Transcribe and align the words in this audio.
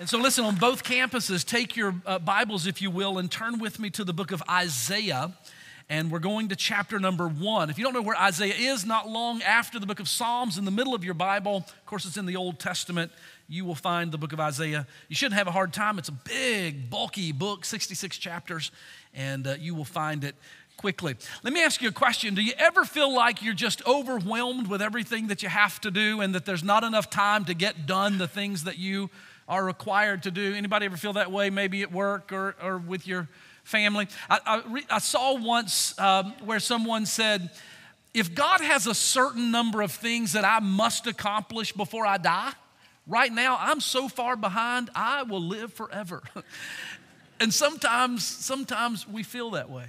And 0.00 0.08
so, 0.08 0.16
listen, 0.16 0.44
on 0.44 0.54
both 0.54 0.84
campuses, 0.84 1.44
take 1.44 1.74
your 1.74 1.92
uh, 2.06 2.20
Bibles, 2.20 2.68
if 2.68 2.80
you 2.80 2.88
will, 2.88 3.18
and 3.18 3.28
turn 3.28 3.58
with 3.58 3.80
me 3.80 3.90
to 3.90 4.04
the 4.04 4.12
book 4.12 4.30
of 4.30 4.40
Isaiah. 4.48 5.32
And 5.88 6.12
we're 6.12 6.20
going 6.20 6.50
to 6.50 6.56
chapter 6.56 7.00
number 7.00 7.26
one. 7.26 7.68
If 7.68 7.78
you 7.78 7.84
don't 7.84 7.94
know 7.94 8.02
where 8.02 8.16
Isaiah 8.16 8.54
is, 8.54 8.86
not 8.86 9.08
long 9.08 9.42
after 9.42 9.80
the 9.80 9.86
book 9.86 9.98
of 9.98 10.08
Psalms, 10.08 10.56
in 10.56 10.64
the 10.64 10.70
middle 10.70 10.94
of 10.94 11.02
your 11.02 11.14
Bible, 11.14 11.64
of 11.66 11.86
course, 11.86 12.04
it's 12.04 12.16
in 12.16 12.26
the 12.26 12.36
Old 12.36 12.60
Testament, 12.60 13.10
you 13.48 13.64
will 13.64 13.74
find 13.74 14.12
the 14.12 14.18
book 14.18 14.32
of 14.32 14.38
Isaiah. 14.38 14.86
You 15.08 15.16
shouldn't 15.16 15.36
have 15.36 15.48
a 15.48 15.50
hard 15.50 15.72
time. 15.72 15.98
It's 15.98 16.10
a 16.10 16.12
big, 16.12 16.90
bulky 16.90 17.32
book, 17.32 17.64
66 17.64 18.18
chapters, 18.18 18.70
and 19.14 19.48
uh, 19.48 19.56
you 19.58 19.74
will 19.74 19.84
find 19.84 20.22
it 20.22 20.36
quickly. 20.76 21.16
Let 21.42 21.52
me 21.52 21.64
ask 21.64 21.82
you 21.82 21.88
a 21.88 21.92
question. 21.92 22.36
Do 22.36 22.42
you 22.42 22.52
ever 22.56 22.84
feel 22.84 23.12
like 23.12 23.42
you're 23.42 23.52
just 23.52 23.84
overwhelmed 23.84 24.68
with 24.68 24.80
everything 24.80 25.26
that 25.26 25.42
you 25.42 25.48
have 25.48 25.80
to 25.80 25.90
do 25.90 26.20
and 26.20 26.36
that 26.36 26.46
there's 26.46 26.62
not 26.62 26.84
enough 26.84 27.10
time 27.10 27.44
to 27.46 27.54
get 27.54 27.86
done 27.86 28.18
the 28.18 28.28
things 28.28 28.62
that 28.62 28.78
you 28.78 29.10
are 29.48 29.64
required 29.64 30.22
to 30.24 30.30
do. 30.30 30.54
Anybody 30.54 30.86
ever 30.86 30.96
feel 30.96 31.14
that 31.14 31.32
way, 31.32 31.50
maybe 31.50 31.82
at 31.82 31.90
work 31.90 32.32
or, 32.32 32.54
or 32.62 32.78
with 32.78 33.06
your 33.06 33.28
family? 33.64 34.06
I, 34.28 34.40
I, 34.44 34.62
re, 34.66 34.86
I 34.90 34.98
saw 34.98 35.34
once 35.34 35.98
um, 35.98 36.34
where 36.44 36.60
someone 36.60 37.06
said, 37.06 37.50
if 38.12 38.34
God 38.34 38.60
has 38.60 38.86
a 38.86 38.94
certain 38.94 39.50
number 39.50 39.80
of 39.80 39.92
things 39.92 40.32
that 40.32 40.44
I 40.44 40.60
must 40.60 41.06
accomplish 41.06 41.72
before 41.72 42.04
I 42.04 42.18
die, 42.18 42.52
right 43.06 43.32
now 43.32 43.56
I'm 43.58 43.80
so 43.80 44.08
far 44.08 44.36
behind, 44.36 44.90
I 44.94 45.22
will 45.22 45.42
live 45.42 45.72
forever. 45.72 46.22
and 47.40 47.52
sometimes, 47.52 48.24
sometimes 48.24 49.08
we 49.08 49.22
feel 49.22 49.50
that 49.50 49.70
way. 49.70 49.86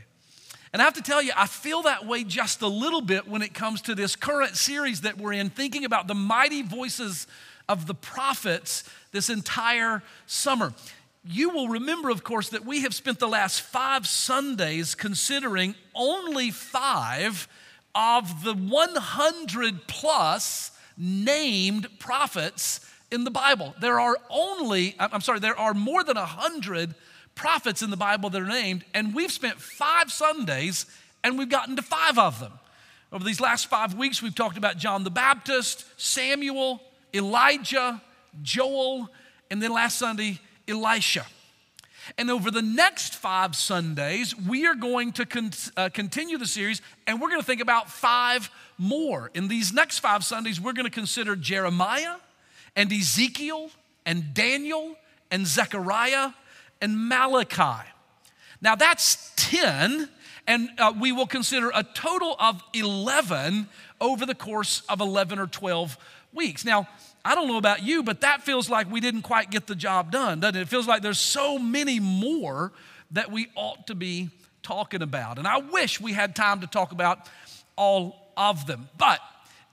And 0.71 0.81
I 0.81 0.85
have 0.85 0.93
to 0.93 1.01
tell 1.01 1.21
you, 1.21 1.31
I 1.35 1.47
feel 1.47 1.81
that 1.83 2.05
way 2.05 2.23
just 2.23 2.61
a 2.61 2.67
little 2.67 3.01
bit 3.01 3.27
when 3.27 3.41
it 3.41 3.53
comes 3.53 3.81
to 3.83 3.95
this 3.95 4.15
current 4.15 4.55
series 4.55 5.01
that 5.01 5.17
we're 5.17 5.33
in, 5.33 5.49
thinking 5.49 5.83
about 5.83 6.07
the 6.07 6.13
mighty 6.13 6.61
voices 6.61 7.25
of 7.67 7.87
the 7.87 7.95
prophets 7.95 8.83
this 9.11 9.29
entire 9.29 10.03
summer. 10.25 10.73
You 11.23 11.49
will 11.49 11.67
remember, 11.67 12.09
of 12.09 12.23
course, 12.23 12.49
that 12.49 12.65
we 12.65 12.81
have 12.81 12.93
spent 12.93 13.19
the 13.19 13.27
last 13.27 13.61
five 13.61 14.07
Sundays 14.07 14.95
considering 14.95 15.75
only 15.93 16.51
five 16.51 17.47
of 17.93 18.43
the 18.43 18.53
100 18.53 19.87
plus 19.87 20.71
named 20.97 21.87
prophets 21.99 22.85
in 23.11 23.23
the 23.23 23.31
Bible. 23.31 23.75
There 23.79 23.99
are 23.99 24.17
only, 24.29 24.95
I'm 24.99 25.21
sorry, 25.21 25.39
there 25.39 25.57
are 25.57 25.73
more 25.73 26.03
than 26.03 26.17
100 26.17 26.95
prophets 27.35 27.81
in 27.81 27.89
the 27.89 27.97
Bible 27.97 28.29
that 28.29 28.41
are 28.41 28.45
named, 28.45 28.85
and 28.93 29.13
we've 29.13 29.31
spent 29.31 29.59
five 29.59 30.11
Sundays 30.11 30.85
and 31.23 31.37
we've 31.37 31.49
gotten 31.49 31.75
to 31.75 31.81
five 31.81 32.17
of 32.17 32.39
them. 32.39 32.53
Over 33.11 33.23
these 33.23 33.41
last 33.41 33.67
five 33.67 33.95
weeks, 33.95 34.21
we've 34.21 34.35
talked 34.35 34.57
about 34.57 34.77
John 34.77 35.03
the 35.03 35.09
Baptist, 35.09 35.85
Samuel, 35.97 36.81
Elijah, 37.13 38.01
Joel, 38.41 39.09
and 39.49 39.61
then 39.61 39.71
last 39.71 39.97
Sunday, 39.97 40.39
Elisha. 40.67 41.25
And 42.17 42.31
over 42.31 42.49
the 42.49 42.61
next 42.61 43.15
five 43.15 43.55
Sundays, 43.55 44.35
we 44.35 44.65
are 44.65 44.75
going 44.75 45.11
to 45.13 45.25
con- 45.25 45.51
uh, 45.77 45.89
continue 45.89 46.37
the 46.37 46.47
series 46.47 46.81
and 47.05 47.21
we're 47.21 47.29
going 47.29 47.41
to 47.41 47.45
think 47.45 47.61
about 47.61 47.89
five 47.89 48.49
more. 48.77 49.29
In 49.33 49.47
these 49.47 49.73
next 49.73 49.99
five 49.99 50.23
Sundays, 50.23 50.59
we're 50.59 50.73
going 50.73 50.85
to 50.85 50.91
consider 50.91 51.35
Jeremiah 51.35 52.15
and 52.75 52.91
Ezekiel 52.91 53.69
and 54.05 54.33
Daniel 54.33 54.95
and 55.29 55.45
Zechariah 55.45 56.31
and 56.81 57.07
Malachi. 57.07 57.87
Now 58.61 58.75
that's 58.75 59.31
10, 59.35 60.09
and 60.47 60.69
uh, 60.77 60.93
we 60.99 61.11
will 61.11 61.27
consider 61.27 61.71
a 61.73 61.83
total 61.83 62.35
of 62.39 62.61
11 62.73 63.67
over 64.01 64.25
the 64.25 64.35
course 64.35 64.81
of 64.89 64.99
11 64.99 65.39
or 65.39 65.47
12 65.47 65.97
weeks. 66.33 66.65
Now, 66.65 66.87
I 67.23 67.35
don't 67.35 67.47
know 67.47 67.57
about 67.57 67.83
you, 67.83 68.03
but 68.03 68.21
that 68.21 68.43
feels 68.43 68.69
like 68.69 68.89
we 68.89 68.99
didn't 68.99 69.23
quite 69.23 69.51
get 69.51 69.67
the 69.67 69.75
job 69.75 70.11
done, 70.11 70.39
doesn't 70.39 70.55
it? 70.55 70.61
It 70.61 70.67
feels 70.69 70.87
like 70.87 71.01
there's 71.01 71.19
so 71.19 71.59
many 71.59 71.99
more 71.99 72.71
that 73.11 73.31
we 73.31 73.47
ought 73.55 73.87
to 73.87 73.95
be 73.95 74.29
talking 74.63 75.01
about. 75.01 75.37
And 75.37 75.47
I 75.47 75.57
wish 75.57 75.99
we 75.99 76.13
had 76.13 76.35
time 76.35 76.61
to 76.61 76.67
talk 76.67 76.91
about 76.91 77.27
all 77.75 78.31
of 78.37 78.67
them. 78.67 78.89
But 78.97 79.19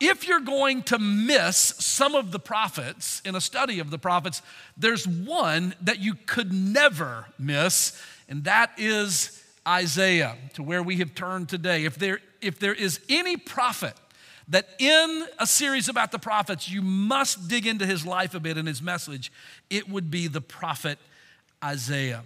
if 0.01 0.27
you're 0.27 0.41
going 0.41 0.83
to 0.85 0.99
miss 0.99 1.57
some 1.57 2.15
of 2.15 2.33
the 2.33 2.39
prophets 2.39 3.23
in 3.25 3.35
a 3.35 3.41
study 3.41 3.79
of 3.79 3.91
the 3.91 3.99
prophets, 3.99 4.43
there's 4.77 5.07
one 5.07 5.75
that 5.83 6.01
you 6.01 6.15
could 6.27 6.53
never 6.53 7.27
miss, 7.39 8.01
and 8.29 8.45
that 8.45 8.73
is 8.77 9.43
Isaiah, 9.67 10.37
to 10.55 10.63
where 10.63 10.83
we 10.83 10.97
have 10.97 11.15
turned 11.15 11.49
today. 11.49 11.85
If 11.85 11.97
there, 11.97 12.21
if 12.41 12.59
there 12.59 12.75
is 12.75 13.01
any 13.09 13.37
prophet 13.37 13.95
that 14.49 14.69
in 14.79 15.27
a 15.39 15.47
series 15.47 15.89
about 15.89 16.13
the 16.13 16.19
prophets, 16.19 16.69
you 16.69 16.83
must 16.83 17.49
dig 17.49 17.67
into 17.67 17.87
his 17.87 18.07
life 18.07 18.35
a 18.35 18.41
bit 18.41 18.57
and 18.57 18.69
his 18.69 18.81
message. 18.81 19.33
It 19.71 19.89
would 19.89 20.11
be 20.11 20.29
the 20.29 20.41
prophet 20.41 20.99
Isaiah. 21.65 22.23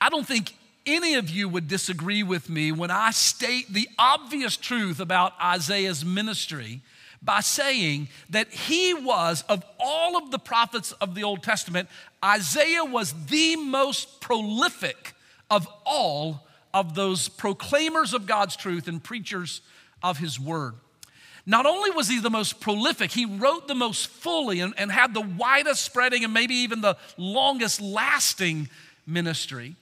I 0.00 0.08
don't 0.08 0.26
think 0.26 0.54
any 0.86 1.14
of 1.14 1.28
you 1.30 1.48
would 1.48 1.68
disagree 1.68 2.22
with 2.22 2.48
me 2.48 2.72
when 2.72 2.90
I 2.90 3.10
state 3.10 3.72
the 3.72 3.88
obvious 3.98 4.56
truth 4.56 5.00
about 5.00 5.32
Isaiah's 5.40 6.04
ministry 6.04 6.80
by 7.22 7.40
saying 7.40 8.08
that 8.30 8.48
he 8.52 8.94
was, 8.94 9.42
of 9.48 9.64
all 9.80 10.16
of 10.16 10.30
the 10.30 10.38
prophets 10.38 10.92
of 10.92 11.14
the 11.14 11.24
Old 11.24 11.42
Testament, 11.42 11.88
Isaiah 12.24 12.84
was 12.84 13.12
the 13.26 13.56
most 13.56 14.20
prolific 14.20 15.14
of 15.50 15.66
all 15.84 16.46
of 16.72 16.94
those 16.94 17.28
proclaimers 17.28 18.12
of 18.12 18.26
God's 18.26 18.54
truth 18.54 18.86
and 18.86 19.02
preachers 19.02 19.60
of 20.02 20.18
his 20.18 20.38
word. 20.38 20.74
Not 21.46 21.64
only 21.64 21.90
was 21.90 22.08
he 22.08 22.18
the 22.18 22.30
most 22.30 22.60
prolific, 22.60 23.12
he 23.12 23.24
wrote 23.24 23.68
the 23.68 23.74
most 23.74 24.08
fully 24.08 24.58
and, 24.60 24.74
and 24.76 24.90
had 24.90 25.14
the 25.14 25.20
widest 25.20 25.84
spreading 25.84 26.24
and 26.24 26.34
maybe 26.34 26.54
even 26.54 26.80
the 26.80 26.96
longest 27.16 27.80
lasting 27.80 28.68
ministry, 29.06 29.76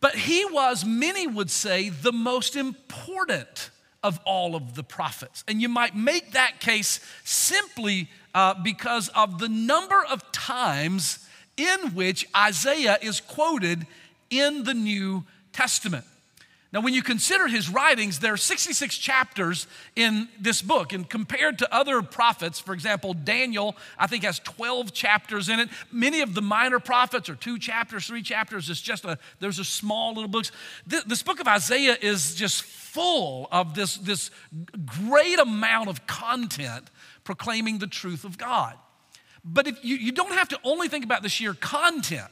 but 0.00 0.16
he 0.16 0.44
was, 0.46 0.84
many 0.84 1.26
would 1.28 1.50
say, 1.50 1.90
the 1.90 2.12
most 2.12 2.56
important 2.56 3.70
of 4.02 4.18
all 4.24 4.56
of 4.56 4.74
the 4.74 4.82
prophets. 4.82 5.44
And 5.46 5.60
you 5.62 5.68
might 5.68 5.94
make 5.94 6.32
that 6.32 6.58
case 6.58 7.00
simply 7.22 8.08
uh, 8.34 8.54
because 8.54 9.08
of 9.10 9.38
the 9.38 9.48
number 9.48 10.04
of 10.04 10.32
times 10.32 11.26
in 11.56 11.94
which 11.94 12.26
Isaiah 12.34 12.98
is 13.02 13.20
quoted 13.20 13.86
in 14.30 14.64
the 14.64 14.74
New 14.74 15.24
Testament. 15.52 16.04
Now, 16.72 16.80
when 16.80 16.94
you 16.94 17.02
consider 17.02 17.48
his 17.48 17.68
writings, 17.68 18.20
there 18.20 18.32
are 18.32 18.36
66 18.36 18.96
chapters 18.96 19.66
in 19.96 20.28
this 20.38 20.62
book. 20.62 20.92
And 20.92 21.08
compared 21.08 21.58
to 21.58 21.74
other 21.74 22.00
prophets, 22.00 22.60
for 22.60 22.74
example, 22.74 23.12
Daniel, 23.12 23.76
I 23.98 24.06
think 24.06 24.22
has 24.22 24.38
12 24.38 24.92
chapters 24.92 25.48
in 25.48 25.58
it. 25.58 25.68
Many 25.90 26.20
of 26.20 26.34
the 26.34 26.42
minor 26.42 26.78
prophets 26.78 27.28
are 27.28 27.34
two 27.34 27.58
chapters, 27.58 28.06
three 28.06 28.22
chapters. 28.22 28.70
It's 28.70 28.80
just 28.80 29.04
a, 29.04 29.18
there's 29.40 29.58
a 29.58 29.64
small 29.64 30.14
little 30.14 30.28
books. 30.28 30.52
This, 30.86 31.02
this 31.04 31.22
book 31.24 31.40
of 31.40 31.48
Isaiah 31.48 31.96
is 32.00 32.36
just 32.36 32.62
full 32.62 33.48
of 33.50 33.74
this, 33.74 33.96
this 33.96 34.30
great 34.86 35.40
amount 35.40 35.88
of 35.88 36.06
content 36.06 36.88
proclaiming 37.24 37.78
the 37.78 37.88
truth 37.88 38.22
of 38.22 38.38
God. 38.38 38.76
But 39.44 39.66
if 39.66 39.84
you, 39.84 39.96
you 39.96 40.12
don't 40.12 40.34
have 40.34 40.48
to 40.50 40.58
only 40.62 40.86
think 40.86 41.04
about 41.04 41.24
the 41.24 41.28
sheer 41.28 41.54
content. 41.54 42.30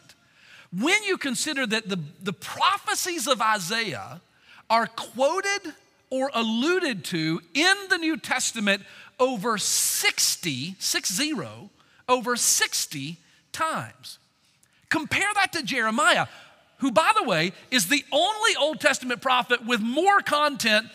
When 0.70 1.02
you 1.02 1.16
consider 1.18 1.66
that 1.66 1.88
the, 1.88 1.98
the 2.22 2.32
prophecies 2.32 3.26
of 3.26 3.40
Isaiah 3.40 4.20
are 4.70 4.86
quoted 4.86 5.74
or 6.10 6.30
alluded 6.34 7.04
to 7.06 7.40
in 7.54 7.76
the 7.90 7.98
New 7.98 8.16
Testament 8.16 8.82
over 9.20 9.58
60, 9.58 10.76
six 10.78 11.12
zero, 11.12 11.70
over 12.08 12.36
60 12.36 13.18
times. 13.52 14.18
Compare 14.88 15.28
that 15.34 15.52
to 15.52 15.62
Jeremiah, 15.62 16.26
who, 16.78 16.90
by 16.90 17.12
the 17.16 17.24
way, 17.24 17.52
is 17.70 17.88
the 17.88 18.04
only 18.12 18.56
Old 18.56 18.80
Testament 18.80 19.20
prophet 19.20 19.66
with 19.66 19.80
more 19.80 20.20
content 20.20 20.86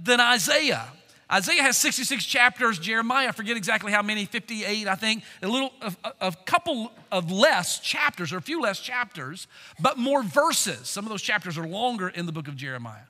than 0.00 0.20
Isaiah. 0.20 0.86
Isaiah 1.32 1.62
has 1.62 1.76
66 1.76 2.24
chapters. 2.24 2.78
Jeremiah, 2.78 3.28
I 3.28 3.32
forget 3.32 3.56
exactly 3.56 3.92
how 3.92 4.02
many, 4.02 4.24
58, 4.24 4.88
I 4.88 4.94
think. 4.96 5.22
A 5.42 5.48
little, 5.48 5.72
a, 5.80 5.94
a, 6.20 6.32
couple 6.44 6.90
of 7.12 7.30
less 7.30 7.78
chapters, 7.78 8.32
or 8.32 8.38
a 8.38 8.42
few 8.42 8.60
less 8.60 8.80
chapters, 8.80 9.46
but 9.78 9.96
more 9.96 10.24
verses. 10.24 10.88
Some 10.88 11.04
of 11.04 11.10
those 11.10 11.22
chapters 11.22 11.56
are 11.56 11.66
longer 11.66 12.08
in 12.08 12.26
the 12.26 12.32
book 12.32 12.48
of 12.48 12.56
Jeremiah. 12.56 13.02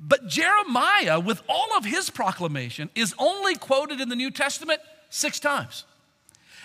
But 0.00 0.26
Jeremiah, 0.26 1.20
with 1.20 1.42
all 1.46 1.76
of 1.76 1.84
his 1.84 2.08
proclamation, 2.08 2.88
is 2.94 3.14
only 3.18 3.54
quoted 3.54 4.00
in 4.00 4.08
the 4.08 4.16
New 4.16 4.30
Testament 4.30 4.80
six 5.10 5.38
times. 5.38 5.84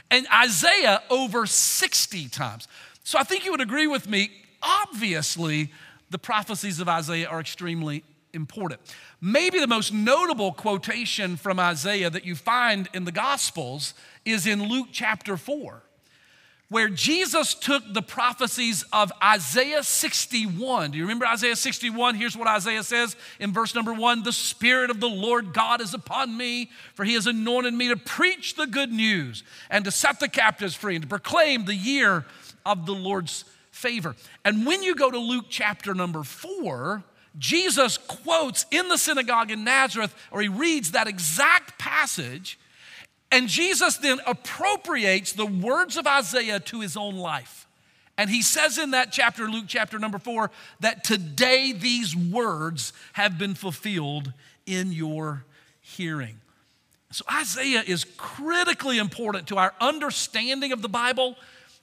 And 0.10 0.26
Isaiah 0.34 1.04
over 1.10 1.46
60 1.46 2.30
times. 2.30 2.68
So 3.04 3.20
I 3.20 3.24
think 3.24 3.44
you 3.44 3.52
would 3.52 3.62
agree 3.62 3.88
with 3.88 4.08
me. 4.08 4.32
Obviously, 4.62 5.72
the 6.10 6.18
prophecies 6.18 6.80
of 6.80 6.88
Isaiah 6.88 7.28
are 7.28 7.40
extremely 7.42 8.04
important. 8.34 8.80
Maybe 9.20 9.60
the 9.60 9.68
most 9.68 9.92
notable 9.92 10.54
quotation 10.54 11.36
from 11.36 11.60
Isaiah 11.60 12.10
that 12.10 12.26
you 12.26 12.36
find 12.36 12.88
in 12.94 13.06
the 13.06 13.12
Gospels 13.12 13.94
is 14.24 14.48
in 14.48 14.70
Luke 14.70 14.90
chapter 14.92 15.36
4, 15.38 15.82
where 16.70 16.90
Jesus 16.90 17.54
took 17.54 17.84
the 17.94 18.02
prophecies 18.02 18.84
of 18.92 19.12
Isaiah 19.24 19.84
61. 19.84 20.92
Do 20.92 20.98
you 20.98 21.04
remember 21.04 21.28
Isaiah 21.28 21.56
61? 21.56 22.16
Here's 22.16 22.36
what 22.36 22.48
Isaiah 22.48 22.84
says 22.84 23.16
in 23.40 23.54
verse 23.54 23.76
number 23.76 23.94
one 23.94 24.24
The 24.24 24.34
Spirit 24.34 24.90
of 24.90 25.00
the 25.00 25.10
Lord 25.10 25.54
God 25.54 25.80
is 25.80 25.94
upon 25.94 26.36
me, 26.36 26.72
for 26.96 27.04
he 27.04 27.14
has 27.14 27.28
anointed 27.28 27.74
me 27.74 27.90
to 27.90 27.98
preach 27.98 28.56
the 28.56 28.66
good 28.66 28.92
news 28.92 29.44
and 29.70 29.86
to 29.86 29.92
set 29.92 30.20
the 30.20 30.30
captives 30.30 30.76
free 30.76 30.96
and 30.96 31.04
to 31.04 31.08
proclaim 31.08 31.66
the 31.66 31.76
year 31.76 32.26
of 32.66 32.86
the 32.86 32.96
Lord's 32.96 33.46
favor. 33.70 34.16
And 34.44 34.66
when 34.66 34.82
you 34.82 34.96
go 34.96 35.12
to 35.12 35.20
Luke 35.20 35.46
chapter 35.50 35.94
number 35.94 36.24
four, 36.24 37.04
Jesus 37.38 37.98
quotes 37.98 38.66
in 38.72 38.88
the 38.88 38.98
synagogue 38.98 39.52
in 39.52 39.64
Nazareth, 39.64 40.16
or 40.32 40.42
he 40.42 40.48
reads 40.48 40.92
that 40.92 41.08
exact 41.08 41.78
passage 41.78 42.58
and 43.32 43.48
Jesus 43.48 43.98
then 43.98 44.20
appropriates 44.26 45.34
the 45.34 45.46
words 45.46 45.98
of 45.98 46.08
Isaiah 46.08 46.60
to 46.62 46.82
his 46.82 46.96
own 46.96 47.16
life. 47.16 47.68
And 48.18 48.30
he 48.30 48.42
says 48.42 48.78
in 48.78 48.92
that 48.92 49.12
chapter, 49.12 49.50
Luke 49.50 49.66
chapter 49.68 50.00
number 50.00 50.20
four, 50.20 50.52
that 50.80 51.04
today 51.04 51.74
these 51.74 52.16
words 52.16 52.94
have 53.14 53.38
been 53.38 53.56
fulfilled 53.56 54.32
in 54.66 54.94
your 54.94 55.44
hearing. 55.82 56.40
So 57.12 57.26
Isaiah 57.32 57.84
is 57.86 58.06
critically 58.18 58.98
important 58.98 59.48
to 59.48 59.58
our 59.58 59.74
understanding 59.82 60.72
of 60.72 60.82
the 60.82 60.90
Bible, 60.90 61.36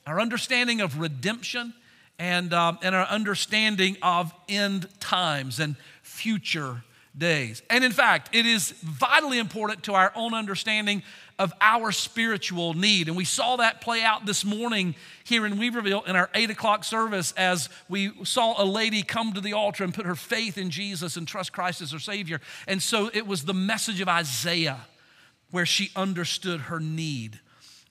our 0.06 0.20
understanding 0.20 0.80
of 0.80 0.98
redemption, 0.98 1.74
and, 2.18 2.52
um, 2.52 2.78
and 2.82 2.94
our 2.94 3.06
understanding 3.06 3.96
of 4.02 4.32
end 4.48 4.88
times 5.00 5.58
and 5.58 5.76
future 6.02 6.82
days. 7.16 7.62
And 7.68 7.84
in 7.84 7.92
fact, 7.92 8.34
it 8.34 8.46
is 8.46 8.72
vitally 8.82 9.38
important 9.38 9.84
to 9.84 9.94
our 9.94 10.12
own 10.14 10.34
understanding 10.34 11.02
of 11.42 11.52
our 11.60 11.90
spiritual 11.90 12.72
need. 12.72 13.08
And 13.08 13.16
we 13.16 13.24
saw 13.24 13.56
that 13.56 13.80
play 13.80 14.00
out 14.00 14.26
this 14.26 14.44
morning 14.44 14.94
here 15.24 15.44
in 15.44 15.54
Weaverville 15.54 16.06
in 16.06 16.14
our 16.14 16.30
eight 16.34 16.50
o'clock 16.50 16.84
service 16.84 17.32
as 17.36 17.68
we 17.88 18.12
saw 18.22 18.62
a 18.62 18.64
lady 18.64 19.02
come 19.02 19.32
to 19.32 19.40
the 19.40 19.52
altar 19.52 19.82
and 19.82 19.92
put 19.92 20.06
her 20.06 20.14
faith 20.14 20.56
in 20.56 20.70
Jesus 20.70 21.16
and 21.16 21.26
trust 21.26 21.52
Christ 21.52 21.80
as 21.80 21.90
her 21.90 21.98
Savior. 21.98 22.40
And 22.68 22.80
so 22.80 23.10
it 23.12 23.26
was 23.26 23.44
the 23.44 23.54
message 23.54 24.00
of 24.00 24.08
Isaiah 24.08 24.86
where 25.50 25.66
she 25.66 25.90
understood 25.96 26.60
her 26.60 26.78
need 26.78 27.40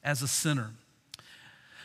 as 0.01 0.21
a 0.21 0.29
sinner. 0.29 0.69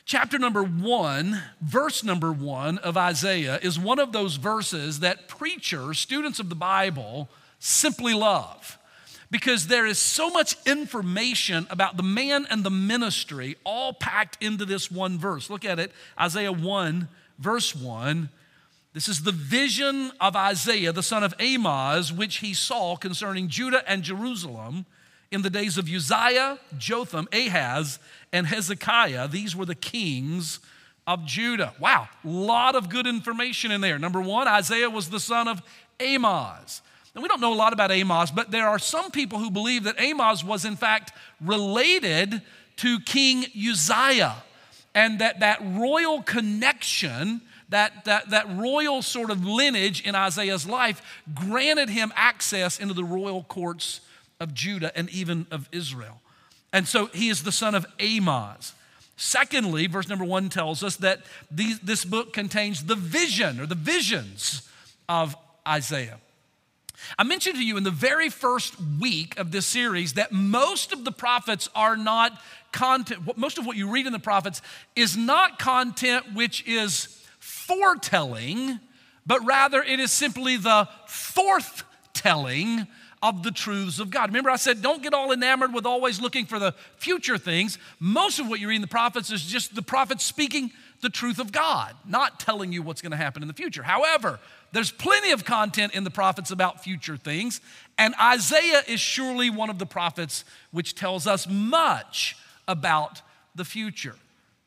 Chapter 0.04 0.38
number 0.38 0.62
one, 0.62 1.42
verse 1.60 2.04
number 2.04 2.30
one 2.30 2.78
of 2.78 2.96
Isaiah 2.96 3.58
is 3.60 3.76
one 3.76 3.98
of 3.98 4.12
those 4.12 4.36
verses 4.36 5.00
that 5.00 5.26
preachers, 5.26 5.98
students 5.98 6.38
of 6.38 6.48
the 6.48 6.54
Bible, 6.54 7.28
simply 7.58 8.14
love 8.14 8.78
because 9.30 9.66
there 9.66 9.86
is 9.86 9.98
so 9.98 10.30
much 10.30 10.56
information 10.66 11.66
about 11.70 11.96
the 11.96 12.02
man 12.02 12.46
and 12.50 12.64
the 12.64 12.70
ministry 12.70 13.56
all 13.64 13.92
packed 13.92 14.42
into 14.42 14.64
this 14.64 14.90
one 14.90 15.18
verse. 15.18 15.50
Look 15.50 15.64
at 15.64 15.78
it 15.78 15.92
Isaiah 16.18 16.52
1, 16.52 17.08
verse 17.38 17.74
1. 17.74 18.28
This 18.92 19.08
is 19.08 19.22
the 19.22 19.32
vision 19.32 20.12
of 20.20 20.36
Isaiah, 20.36 20.90
the 20.90 21.02
son 21.02 21.22
of 21.22 21.34
Amoz, 21.38 22.12
which 22.12 22.36
he 22.38 22.54
saw 22.54 22.96
concerning 22.96 23.48
Judah 23.48 23.82
and 23.86 24.02
Jerusalem 24.02 24.86
in 25.30 25.42
the 25.42 25.50
days 25.50 25.76
of 25.76 25.86
Uzziah, 25.86 26.58
Jotham, 26.78 27.28
Ahaz, 27.32 27.98
and 28.32 28.46
Hezekiah. 28.46 29.28
These 29.28 29.54
were 29.54 29.66
the 29.66 29.74
kings 29.74 30.60
of 31.06 31.26
Judah. 31.26 31.74
Wow, 31.78 32.08
a 32.24 32.28
lot 32.28 32.74
of 32.74 32.88
good 32.88 33.06
information 33.06 33.70
in 33.70 33.80
there. 33.80 33.98
Number 33.98 34.20
one, 34.20 34.48
Isaiah 34.48 34.88
was 34.88 35.10
the 35.10 35.20
son 35.20 35.46
of 35.46 35.62
Amoz. 36.00 36.80
And 37.16 37.22
we 37.22 37.28
don't 37.28 37.40
know 37.40 37.54
a 37.54 37.56
lot 37.56 37.72
about 37.72 37.90
Amoz, 37.90 38.30
but 38.30 38.50
there 38.50 38.68
are 38.68 38.78
some 38.78 39.10
people 39.10 39.38
who 39.38 39.50
believe 39.50 39.84
that 39.84 39.98
Amoz 39.98 40.44
was 40.44 40.66
in 40.66 40.76
fact 40.76 41.12
related 41.40 42.42
to 42.76 43.00
King 43.00 43.46
Uzziah 43.56 44.36
and 44.94 45.18
that 45.20 45.40
that 45.40 45.58
royal 45.64 46.20
connection 46.20 47.40
that, 47.70 48.04
that, 48.04 48.28
that 48.30 48.46
royal 48.56 49.00
sort 49.00 49.30
of 49.30 49.46
lineage 49.46 50.02
in 50.02 50.14
Isaiah's 50.14 50.66
life 50.66 51.02
granted 51.34 51.88
him 51.88 52.12
access 52.14 52.78
into 52.78 52.92
the 52.92 53.02
royal 53.02 53.42
courts 53.42 54.02
of 54.38 54.52
Judah 54.52 54.96
and 54.96 55.08
even 55.08 55.46
of 55.50 55.70
Israel. 55.72 56.20
And 56.70 56.86
so 56.86 57.06
he 57.06 57.30
is 57.30 57.44
the 57.44 57.50
son 57.50 57.74
of 57.74 57.86
Amoz. 57.98 58.74
Secondly, 59.16 59.86
verse 59.86 60.08
number 60.08 60.26
one 60.26 60.50
tells 60.50 60.84
us 60.84 60.96
that 60.96 61.22
these, 61.50 61.80
this 61.80 62.04
book 62.04 62.34
contains 62.34 62.84
the 62.84 62.94
vision 62.94 63.58
or 63.58 63.64
the 63.64 63.74
visions 63.74 64.68
of 65.08 65.34
Isaiah. 65.66 66.18
I 67.18 67.24
mentioned 67.24 67.56
to 67.56 67.64
you 67.64 67.76
in 67.76 67.84
the 67.84 67.90
very 67.90 68.28
first 68.28 68.74
week 69.00 69.38
of 69.38 69.50
this 69.50 69.66
series 69.66 70.14
that 70.14 70.32
most 70.32 70.92
of 70.92 71.04
the 71.04 71.12
prophets 71.12 71.68
are 71.74 71.96
not 71.96 72.40
content, 72.72 73.36
most 73.36 73.58
of 73.58 73.66
what 73.66 73.76
you 73.76 73.90
read 73.90 74.06
in 74.06 74.12
the 74.12 74.18
prophets 74.18 74.62
is 74.94 75.16
not 75.16 75.58
content 75.58 76.34
which 76.34 76.66
is 76.66 77.24
foretelling, 77.38 78.80
but 79.26 79.44
rather 79.44 79.82
it 79.82 80.00
is 80.00 80.12
simply 80.12 80.56
the 80.56 80.88
forth 81.06 81.84
telling 82.12 82.86
of 83.22 83.42
the 83.42 83.50
truths 83.50 83.98
of 83.98 84.10
God. 84.10 84.28
Remember, 84.28 84.50
I 84.50 84.56
said, 84.56 84.82
don't 84.82 85.02
get 85.02 85.14
all 85.14 85.32
enamored 85.32 85.72
with 85.72 85.86
always 85.86 86.20
looking 86.20 86.46
for 86.46 86.58
the 86.58 86.74
future 86.96 87.38
things. 87.38 87.78
Most 87.98 88.38
of 88.38 88.48
what 88.48 88.60
you 88.60 88.68
read 88.68 88.76
in 88.76 88.82
the 88.82 88.86
prophets 88.86 89.32
is 89.32 89.44
just 89.44 89.74
the 89.74 89.82
prophets 89.82 90.24
speaking 90.24 90.70
the 91.00 91.08
truth 91.08 91.38
of 91.38 91.52
God, 91.52 91.94
not 92.06 92.40
telling 92.40 92.72
you 92.72 92.82
what's 92.82 93.02
going 93.02 93.12
to 93.12 93.16
happen 93.16 93.42
in 93.42 93.48
the 93.48 93.54
future. 93.54 93.82
However, 93.82 94.38
there's 94.72 94.90
plenty 94.90 95.32
of 95.32 95.44
content 95.44 95.94
in 95.94 96.04
the 96.04 96.10
prophets 96.10 96.50
about 96.50 96.82
future 96.82 97.16
things, 97.16 97.60
and 97.98 98.14
Isaiah 98.20 98.82
is 98.86 99.00
surely 99.00 99.50
one 99.50 99.70
of 99.70 99.78
the 99.78 99.86
prophets 99.86 100.44
which 100.70 100.94
tells 100.94 101.26
us 101.26 101.46
much 101.48 102.36
about 102.68 103.22
the 103.54 103.64
future. 103.64 104.16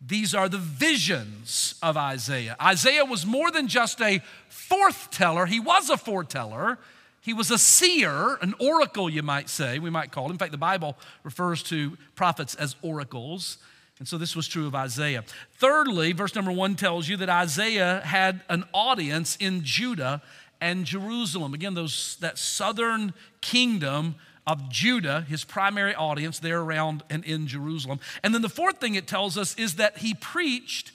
These 0.05 0.33
are 0.33 0.47
the 0.47 0.57
visions 0.57 1.75
of 1.83 1.97
Isaiah. 1.97 2.55
Isaiah 2.61 3.05
was 3.05 3.25
more 3.25 3.51
than 3.51 3.67
just 3.67 4.01
a 4.01 4.21
forthteller, 4.49 5.47
he 5.47 5.59
was 5.59 5.89
a 5.89 5.97
foreteller. 5.97 6.77
He 7.21 7.33
was 7.33 7.51
a 7.51 7.57
seer, 7.57 8.37
an 8.41 8.53
oracle, 8.59 9.09
you 9.09 9.21
might 9.21 9.49
say, 9.49 9.77
we 9.77 9.89
might 9.89 10.11
call 10.11 10.27
it. 10.27 10.31
In 10.31 10.37
fact, 10.37 10.53
the 10.53 10.57
Bible 10.57 10.97
refers 11.23 11.61
to 11.63 11.97
prophets 12.15 12.55
as 12.55 12.77
oracles. 12.81 13.57
And 13.99 14.07
so 14.07 14.17
this 14.17 14.35
was 14.35 14.47
true 14.47 14.65
of 14.65 14.73
Isaiah. 14.73 15.23
Thirdly, 15.57 16.13
verse 16.13 16.33
number 16.33 16.53
one 16.53 16.75
tells 16.75 17.09
you 17.09 17.17
that 17.17 17.29
Isaiah 17.29 18.01
had 18.05 18.41
an 18.49 18.63
audience 18.73 19.35
in 19.35 19.61
Judah 19.63 20.21
and 20.61 20.85
Jerusalem. 20.85 21.53
Again, 21.53 21.73
those, 21.73 22.17
that 22.21 22.37
southern 22.37 23.13
kingdom 23.41 24.15
of 24.47 24.69
Judah, 24.69 25.25
his 25.27 25.43
primary 25.43 25.93
audience 25.93 26.39
there 26.39 26.61
around 26.61 27.03
and 27.09 27.23
in 27.25 27.45
Jerusalem. 27.45 27.99
And 28.23 28.33
then 28.33 28.41
the 28.41 28.49
fourth 28.49 28.79
thing 28.79 28.95
it 28.95 29.05
tells 29.05 29.37
us 29.37 29.53
is 29.55 29.75
that 29.75 29.99
he 29.99 30.13
preached 30.13 30.91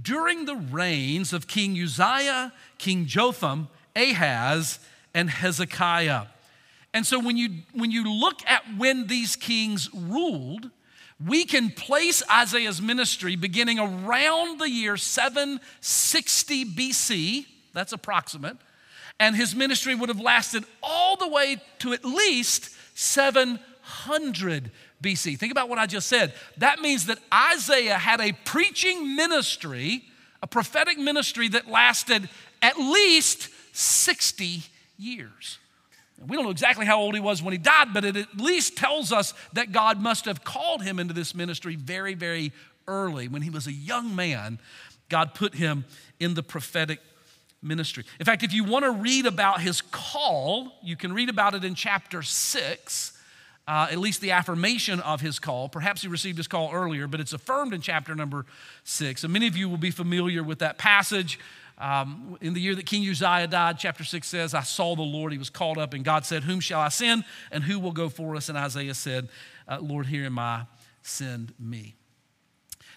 during 0.00 0.44
the 0.44 0.56
reigns 0.56 1.32
of 1.32 1.48
King 1.48 1.76
Uzziah, 1.80 2.52
King 2.78 3.06
Jotham, 3.06 3.68
Ahaz, 3.96 4.78
and 5.14 5.28
Hezekiah. 5.28 6.26
And 6.94 7.06
so 7.06 7.18
when 7.18 7.36
you, 7.36 7.48
when 7.72 7.90
you 7.90 8.10
look 8.10 8.40
at 8.46 8.62
when 8.76 9.06
these 9.06 9.36
kings 9.36 9.88
ruled, 9.94 10.70
we 11.26 11.44
can 11.44 11.70
place 11.70 12.22
Isaiah's 12.30 12.80
ministry 12.80 13.36
beginning 13.36 13.78
around 13.78 14.58
the 14.58 14.68
year 14.68 14.96
760 14.96 16.64
BC, 16.64 17.46
that's 17.72 17.92
approximate, 17.92 18.56
and 19.20 19.36
his 19.36 19.54
ministry 19.54 19.94
would 19.94 20.08
have 20.08 20.20
lasted 20.20 20.64
all 20.82 21.16
the 21.16 21.28
way 21.28 21.58
to 21.80 21.92
at 21.92 22.04
least 22.04 22.70
700 22.94 24.70
BC. 25.02 25.38
Think 25.38 25.52
about 25.52 25.68
what 25.68 25.78
I 25.78 25.86
just 25.86 26.08
said. 26.08 26.32
That 26.58 26.80
means 26.80 27.06
that 27.06 27.18
Isaiah 27.32 27.98
had 27.98 28.20
a 28.20 28.32
preaching 28.44 29.14
ministry, 29.14 30.04
a 30.42 30.46
prophetic 30.46 30.98
ministry 30.98 31.48
that 31.48 31.68
lasted 31.68 32.28
at 32.62 32.78
least 32.78 33.48
60 33.72 34.62
years. 34.98 35.58
We 36.20 36.36
don't 36.36 36.44
know 36.44 36.50
exactly 36.50 36.86
how 36.86 37.00
old 37.00 37.14
he 37.14 37.20
was 37.20 37.42
when 37.42 37.52
he 37.52 37.58
died, 37.58 37.88
but 37.92 38.04
it 38.04 38.16
at 38.16 38.36
least 38.36 38.76
tells 38.76 39.12
us 39.12 39.34
that 39.54 39.72
God 39.72 40.00
must 40.00 40.24
have 40.26 40.44
called 40.44 40.82
him 40.82 40.98
into 40.98 41.14
this 41.14 41.34
ministry 41.34 41.74
very, 41.74 42.14
very 42.14 42.52
early. 42.86 43.28
When 43.28 43.42
he 43.42 43.50
was 43.50 43.66
a 43.66 43.72
young 43.72 44.14
man, 44.14 44.58
God 45.08 45.34
put 45.34 45.54
him 45.54 45.84
in 46.20 46.34
the 46.34 46.42
prophetic 46.42 47.00
ministry. 47.62 48.04
In 48.18 48.26
fact, 48.26 48.42
if 48.42 48.52
you 48.52 48.64
want 48.64 48.84
to 48.84 48.90
read 48.90 49.26
about 49.26 49.60
his 49.60 49.80
call, 49.80 50.72
you 50.82 50.96
can 50.96 51.12
read 51.12 51.28
about 51.28 51.54
it 51.54 51.64
in 51.64 51.74
chapter 51.74 52.22
6. 52.22 53.18
Uh, 53.68 53.86
at 53.92 53.98
least 53.98 54.20
the 54.20 54.32
affirmation 54.32 54.98
of 55.00 55.20
his 55.20 55.38
call. 55.38 55.68
Perhaps 55.68 56.02
he 56.02 56.08
received 56.08 56.36
his 56.36 56.48
call 56.48 56.72
earlier, 56.72 57.06
but 57.06 57.20
it's 57.20 57.32
affirmed 57.32 57.72
in 57.72 57.80
chapter 57.80 58.12
number 58.12 58.44
six. 58.82 59.22
And 59.22 59.32
many 59.32 59.46
of 59.46 59.56
you 59.56 59.68
will 59.68 59.76
be 59.76 59.92
familiar 59.92 60.42
with 60.42 60.58
that 60.58 60.78
passage. 60.78 61.38
Um, 61.78 62.36
in 62.40 62.54
the 62.54 62.60
year 62.60 62.74
that 62.74 62.86
King 62.86 63.08
Uzziah 63.08 63.48
died, 63.48 63.78
chapter 63.78 64.04
6 64.04 64.26
says, 64.26 64.54
I 64.54 64.62
saw 64.62 64.94
the 64.94 65.02
Lord, 65.02 65.32
he 65.32 65.38
was 65.38 65.50
called 65.50 65.78
up, 65.78 65.94
and 65.94 66.04
God 66.04 66.24
said, 66.24 66.44
Whom 66.44 66.60
shall 66.60 66.80
I 66.80 66.88
send, 66.88 67.24
and 67.50 67.64
who 67.64 67.78
will 67.78 67.92
go 67.92 68.08
for 68.08 68.36
us? 68.36 68.48
And 68.48 68.56
Isaiah 68.56 68.94
said, 68.94 69.28
uh, 69.68 69.78
Lord, 69.80 70.06
here 70.06 70.24
am 70.24 70.38
I, 70.38 70.66
send 71.02 71.54
me. 71.58 71.94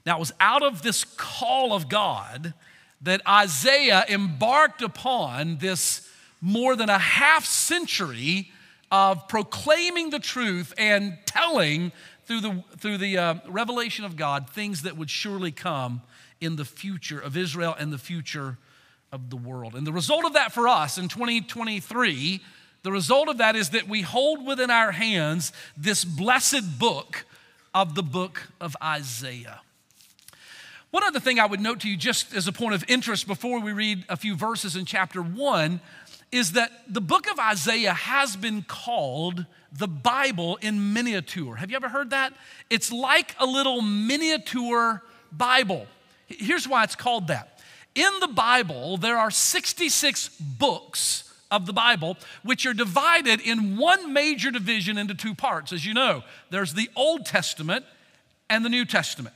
Now, 0.05 0.17
it 0.17 0.20
was 0.20 0.34
out 0.39 0.63
of 0.63 0.82
this 0.82 1.03
call 1.03 1.74
of 1.74 1.89
God 1.89 2.53
that 3.01 3.22
Isaiah 3.27 4.05
embarked 4.08 4.82
upon 4.82 5.58
this 5.58 6.10
more 6.41 6.75
than 6.75 6.89
a 6.89 6.98
half 6.98 7.46
century 7.46 8.51
of 8.91 9.27
proclaiming 9.27 10.12
the 10.12 10.20
truth 10.20 10.74
and 10.77 11.17
telling 11.25 11.91
through 12.25 12.41
the, 12.41 12.63
through 12.77 12.98
the 12.98 13.17
uh, 13.17 13.36
revelation 13.48 14.05
of 14.05 14.15
God 14.15 14.50
things 14.50 14.84
that 14.84 14.98
would 14.98 15.10
surely 15.10 15.51
come 15.51 16.01
in 16.42 16.56
the 16.56 16.65
future 16.65 17.20
of 17.20 17.38
Israel 17.38 17.75
and 17.77 17.92
the 17.92 17.98
future 17.98 18.58
of 19.12 19.30
the 19.30 19.38
world. 19.38 19.75
And 19.75 19.86
the 19.86 19.94
result 19.94 20.25
of 20.25 20.34
that 20.34 20.51
for 20.51 20.68
us 20.68 20.98
in 20.98 21.08
2023, 21.08 22.42
the 22.84 22.92
result 22.92 23.30
of 23.30 23.38
that 23.38 23.56
is 23.56 23.70
that 23.70 23.88
we 23.88 24.01
hold 24.01 24.46
within 24.46 24.70
our 24.70 24.92
hands 24.92 25.51
this 25.75 26.06
blessed 26.06 26.77
book 26.77 27.25
of 27.74 27.96
the 27.96 28.04
book 28.04 28.50
of 28.62 28.75
Isaiah. 28.84 29.62
One 30.92 31.04
other 31.04 31.20
thing 31.20 31.39
I 31.39 31.46
would 31.46 31.60
note 31.60 31.82
to 31.82 31.89
you, 31.89 31.98
just 31.98 32.34
as 32.34 32.48
a 32.48 32.54
point 32.54 32.74
of 32.74 32.86
interest 32.88 33.27
before 33.27 33.60
we 33.60 33.74
read 33.74 34.06
a 34.08 34.15
few 34.15 34.36
verses 34.36 34.75
in 34.75 34.86
chapter 34.86 35.22
one, 35.22 35.82
is 36.32 36.54
that 36.54 36.72
the 36.88 37.01
book 37.01 37.30
of 37.30 37.39
Isaiah 37.39 37.94
has 37.94 38.36
been 38.36 38.62
called 38.62 39.46
the 39.72 39.88
Bible 39.88 40.58
in 40.62 40.94
miniature. 40.94 41.56
Have 41.56 41.70
you 41.70 41.75
ever 41.75 41.89
heard 41.89 42.12
that? 42.12 42.34
It's 42.70 42.92
like 42.92 43.36
a 43.39 43.46
little 43.46 43.82
miniature 43.82 45.01
Bible. 45.32 45.88
Here's 46.39 46.68
why 46.68 46.84
it's 46.84 46.96
called 46.96 47.27
that. 47.27 47.60
In 47.96 48.12
the 48.20 48.27
Bible, 48.27 48.98
there 48.98 49.18
are 49.18 49.32
66 49.32 50.30
books 50.39 51.34
of 51.51 51.65
the 51.65 51.74
Bible, 51.74 52.18
which 52.44 52.65
are 52.65 52.74
divided 52.74 53.39
in 53.39 53.77
one 53.77 54.12
major 54.12 54.51
division 54.51 54.98
into 54.98 55.13
two 55.13 55.34
parts. 55.34 55.72
As 55.72 55.86
you 55.86 55.94
know, 55.94 56.24
there's 56.50 56.74
the 56.74 56.89
Old 56.96 57.25
Testament 57.25 57.86
and 58.50 58.65
the 58.65 58.70
New 58.70 58.86
Testament. 58.86 59.36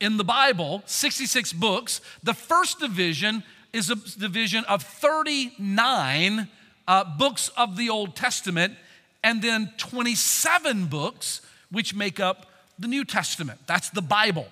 In 0.00 0.16
the 0.16 0.24
Bible, 0.24 0.82
66 0.86 1.52
books, 1.54 2.00
the 2.22 2.34
first 2.34 2.80
division 2.80 3.42
is 3.72 3.90
a 3.90 3.96
division 4.18 4.64
of 4.66 4.82
39 4.82 6.48
uh, 6.86 7.04
books 7.16 7.48
of 7.56 7.76
the 7.76 7.88
Old 7.88 8.14
Testament, 8.14 8.74
and 9.22 9.40
then 9.40 9.72
27 9.78 10.86
books 10.86 11.40
which 11.70 11.94
make 11.94 12.20
up 12.20 12.46
the 12.78 12.88
New 12.88 13.04
Testament. 13.04 13.60
That's 13.66 13.90
the 13.90 14.02
Bible. 14.02 14.46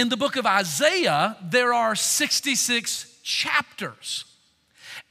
In 0.00 0.08
the 0.08 0.16
book 0.16 0.36
of 0.36 0.46
Isaiah, 0.46 1.36
there 1.42 1.74
are 1.74 1.94
66 1.94 3.18
chapters. 3.22 4.24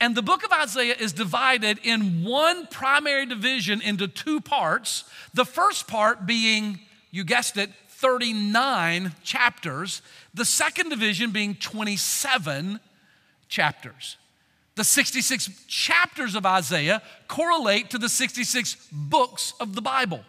And 0.01 0.15
the 0.15 0.23
book 0.23 0.43
of 0.43 0.51
Isaiah 0.51 0.95
is 0.99 1.13
divided 1.13 1.77
in 1.83 2.23
one 2.23 2.65
primary 2.65 3.27
division 3.27 3.81
into 3.83 4.07
two 4.07 4.41
parts. 4.41 5.03
The 5.35 5.45
first 5.45 5.87
part 5.87 6.25
being, 6.25 6.79
you 7.11 7.23
guessed 7.23 7.55
it, 7.55 7.69
39 7.89 9.13
chapters, 9.23 10.01
the 10.33 10.43
second 10.43 10.89
division 10.89 11.29
being 11.29 11.53
27 11.53 12.79
chapters. 13.47 14.17
The 14.73 14.83
66 14.83 15.65
chapters 15.67 16.33
of 16.33 16.47
Isaiah 16.47 17.03
correlate 17.27 17.91
to 17.91 17.99
the 17.99 18.09
66 18.09 18.87
books 18.91 19.53
of 19.59 19.75
the 19.75 19.83
Bible. 19.83 20.21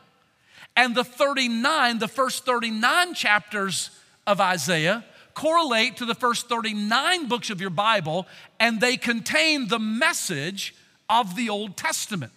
And 0.76 0.94
the 0.94 1.02
39, 1.02 1.98
the 1.98 2.08
first 2.08 2.44
39 2.44 3.14
chapters 3.14 3.90
of 4.26 4.40
Isaiah 4.40 5.04
correlate 5.34 5.96
to 5.96 6.04
the 6.04 6.14
first 6.14 6.48
39 6.48 7.26
books 7.26 7.50
of 7.50 7.60
your 7.60 7.70
Bible, 7.70 8.26
and 8.58 8.80
they 8.80 8.96
contain 8.96 9.68
the 9.68 9.78
message 9.78 10.74
of 11.08 11.34
the 11.36 11.48
Old 11.48 11.76
Testament. 11.76 12.32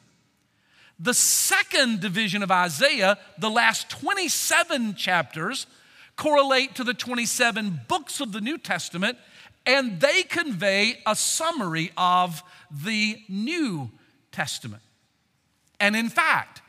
The 0.99 1.13
second 1.13 1.99
division 1.99 2.43
of 2.43 2.51
Isaiah, 2.51 3.17
the 3.37 3.49
last 3.49 3.89
27 3.89 4.95
chapters, 4.95 5.67
correlate 6.15 6.75
to 6.75 6.83
the 6.83 6.93
27 6.93 7.81
books 7.87 8.21
of 8.21 8.31
the 8.31 8.41
New 8.41 8.57
Testament, 8.57 9.17
and 9.65 9.99
they 9.99 10.23
convey 10.23 10.99
a 11.05 11.15
summary 11.15 11.91
of 11.97 12.43
the 12.71 13.17
New 13.27 13.91
Testament. 14.31 14.81
And 15.79 15.95
in 15.95 16.09
fact, 16.09 16.61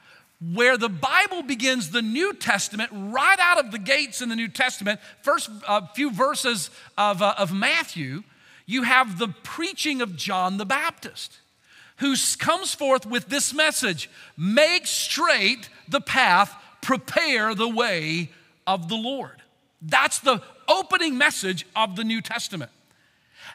where 0.52 0.76
the 0.76 0.88
Bible 0.88 1.42
begins 1.42 1.90
the 1.90 2.02
New 2.02 2.34
Testament, 2.34 2.90
right 2.92 3.38
out 3.40 3.64
of 3.64 3.70
the 3.70 3.78
gates 3.78 4.20
in 4.20 4.28
the 4.28 4.36
New 4.36 4.48
Testament, 4.48 5.00
first 5.22 5.48
uh, 5.66 5.86
few 5.94 6.10
verses 6.10 6.70
of, 6.98 7.22
uh, 7.22 7.34
of 7.38 7.52
Matthew, 7.52 8.24
you 8.66 8.82
have 8.82 9.18
the 9.18 9.28
preaching 9.28 10.02
of 10.02 10.16
John 10.16 10.58
the 10.58 10.66
Baptist 10.66 11.38
who 11.98 12.14
comes 12.38 12.74
forth 12.74 13.06
with 13.06 13.28
this 13.28 13.54
message 13.54 14.10
Make 14.36 14.86
straight 14.86 15.68
the 15.88 16.00
path, 16.00 16.54
prepare 16.80 17.54
the 17.54 17.68
way 17.68 18.30
of 18.66 18.88
the 18.88 18.96
Lord. 18.96 19.42
That's 19.80 20.18
the 20.18 20.42
opening 20.66 21.16
message 21.18 21.66
of 21.76 21.96
the 21.96 22.04
New 22.04 22.20
Testament. 22.20 22.70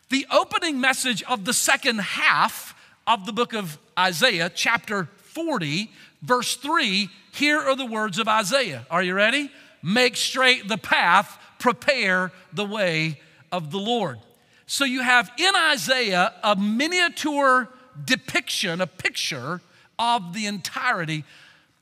The 0.10 0.26
opening 0.32 0.80
message 0.80 1.24
of 1.24 1.46
the 1.46 1.54
second 1.54 2.00
half 2.00 2.76
of 3.06 3.26
the 3.26 3.34
book 3.34 3.54
of 3.54 3.78
Isaiah, 3.98 4.52
chapter 4.54 5.10
40, 5.30 5.92
verse 6.22 6.56
3, 6.56 7.10
here 7.32 7.60
are 7.60 7.76
the 7.76 7.86
words 7.86 8.20
of 8.20 8.28
Isaiah. 8.28 8.86
Are 8.90 9.04
you 9.04 9.14
ready? 9.14 9.52
Make 9.82 10.16
straight 10.16 10.68
the 10.68 10.78
path, 10.78 11.38
prepare 11.60 12.32
the 12.54 12.66
way 12.66 13.20
of 13.52 13.72
the 13.72 13.80
Lord. 13.80 14.20
So 14.66 14.86
you 14.86 15.02
have 15.02 15.32
in 15.38 15.56
Isaiah 15.56 16.34
a 16.44 16.56
miniature 16.56 17.70
depiction, 18.06 18.82
a 18.82 18.88
picture 18.88 19.62
of 19.98 20.34
the 20.34 20.46
entirety 20.46 21.24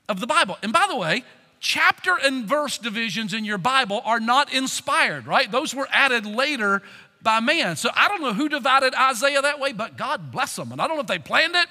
of 0.08 0.20
the 0.20 0.26
Bible. 0.26 0.56
And 0.62 0.72
by 0.72 0.86
the 0.88 0.96
way, 0.96 1.24
chapter 1.60 2.16
and 2.22 2.44
verse 2.46 2.78
divisions 2.78 3.34
in 3.34 3.44
your 3.44 3.58
Bible 3.58 4.00
are 4.04 4.20
not 4.20 4.52
inspired, 4.52 5.26
right? 5.26 5.50
Those 5.50 5.74
were 5.74 5.88
added 5.90 6.26
later 6.26 6.82
by 7.22 7.40
man. 7.40 7.76
So 7.76 7.90
I 7.94 8.08
don't 8.08 8.22
know 8.22 8.32
who 8.32 8.48
divided 8.48 8.94
Isaiah 8.94 9.42
that 9.42 9.60
way, 9.60 9.72
but 9.72 9.96
God 9.96 10.30
bless 10.30 10.56
them. 10.56 10.72
And 10.72 10.80
I 10.80 10.86
don't 10.86 10.96
know 10.96 11.02
if 11.02 11.08
they 11.08 11.18
planned 11.18 11.56
it 11.56 11.68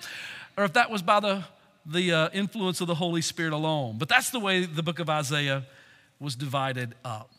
or 0.57 0.65
if 0.65 0.73
that 0.73 0.89
was 0.89 1.01
by 1.01 1.19
the, 1.19 1.43
the 1.87 2.11
uh, 2.11 2.29
influence 2.33 2.81
of 2.81 2.87
the 2.87 2.95
Holy 2.95 3.21
Spirit 3.21 3.53
alone. 3.53 3.95
But 3.97 4.09
that's 4.09 4.29
the 4.29 4.39
way 4.39 4.65
the 4.65 4.83
book 4.83 4.99
of 4.99 5.09
Isaiah 5.09 5.65
was 6.19 6.35
divided 6.35 6.95
up. 7.05 7.31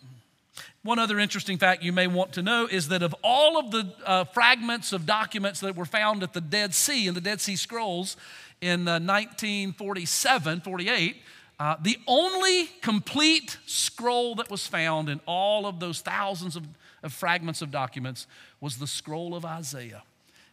One 0.83 0.99
other 0.99 1.19
interesting 1.19 1.59
fact 1.59 1.83
you 1.83 1.93
may 1.93 2.07
want 2.07 2.33
to 2.33 2.43
know 2.43 2.67
is 2.71 2.88
that 2.88 3.02
of 3.02 3.14
all 3.23 3.59
of 3.59 3.71
the 3.71 3.93
uh, 4.07 4.25
fragments 4.25 4.93
of 4.93 5.07
documents 5.07 5.61
that 5.61 5.76
were 5.76 5.85
found 5.85 6.23
at 6.23 6.33
the 6.33 6.40
Dead 6.40 6.73
Sea 6.73 7.07
in 7.07 7.14
the 7.14 7.21
Dead 7.21 7.40
Sea 7.40 7.57
Scrolls 7.57 8.17
in 8.61 8.88
uh, 8.88 8.99
1947 8.99 10.61
48, 10.62 11.17
uh, 11.61 11.76
the 11.83 11.99
only 12.07 12.67
complete 12.81 13.59
scroll 13.67 14.37
that 14.37 14.50
was 14.50 14.67
found 14.67 15.09
in 15.09 15.21
all 15.26 15.67
of 15.67 15.81
those 15.81 16.00
thousands 16.00 16.55
of, 16.57 16.67
of 17.02 17.12
fragments 17.12 17.61
of 17.61 17.71
documents 17.71 18.26
was 18.61 18.78
the 18.78 18.87
scroll 18.87 19.35
of 19.35 19.45
Isaiah. 19.45 20.02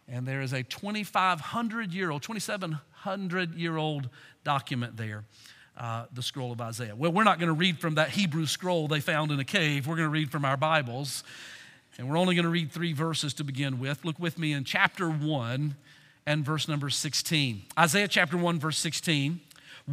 And 0.08 0.26
there 0.26 0.40
is 0.40 0.52
a 0.52 0.62
2,500 0.64 1.92
year 1.92 2.10
old, 2.10 2.22
2,700 3.02 3.54
year 3.54 3.76
old 3.76 4.08
document 4.44 4.96
there 4.96 5.24
uh, 5.76 6.06
the 6.12 6.22
scroll 6.22 6.52
of 6.52 6.60
Isaiah. 6.60 6.96
Well, 6.96 7.12
we're 7.12 7.24
not 7.24 7.38
going 7.38 7.48
to 7.48 7.54
read 7.54 7.78
from 7.78 7.96
that 7.96 8.10
Hebrew 8.10 8.46
scroll 8.46 8.88
they 8.88 9.00
found 9.00 9.30
in 9.30 9.38
a 9.38 9.44
cave. 9.44 9.86
We're 9.86 9.96
going 9.96 10.06
to 10.06 10.12
read 10.12 10.30
from 10.30 10.44
our 10.44 10.56
Bibles. 10.56 11.22
And 11.98 12.08
we're 12.08 12.18
only 12.18 12.34
going 12.34 12.44
to 12.44 12.50
read 12.50 12.72
three 12.72 12.92
verses 12.92 13.34
to 13.34 13.44
begin 13.44 13.78
with. 13.78 14.04
Look 14.04 14.18
with 14.18 14.38
me 14.38 14.52
in 14.52 14.64
chapter 14.64 15.08
1 15.08 15.74
and 16.26 16.44
verse 16.44 16.68
number 16.68 16.90
16. 16.90 17.62
Isaiah 17.78 18.08
chapter 18.08 18.36
1, 18.36 18.58
verse 18.58 18.78
16. 18.78 19.40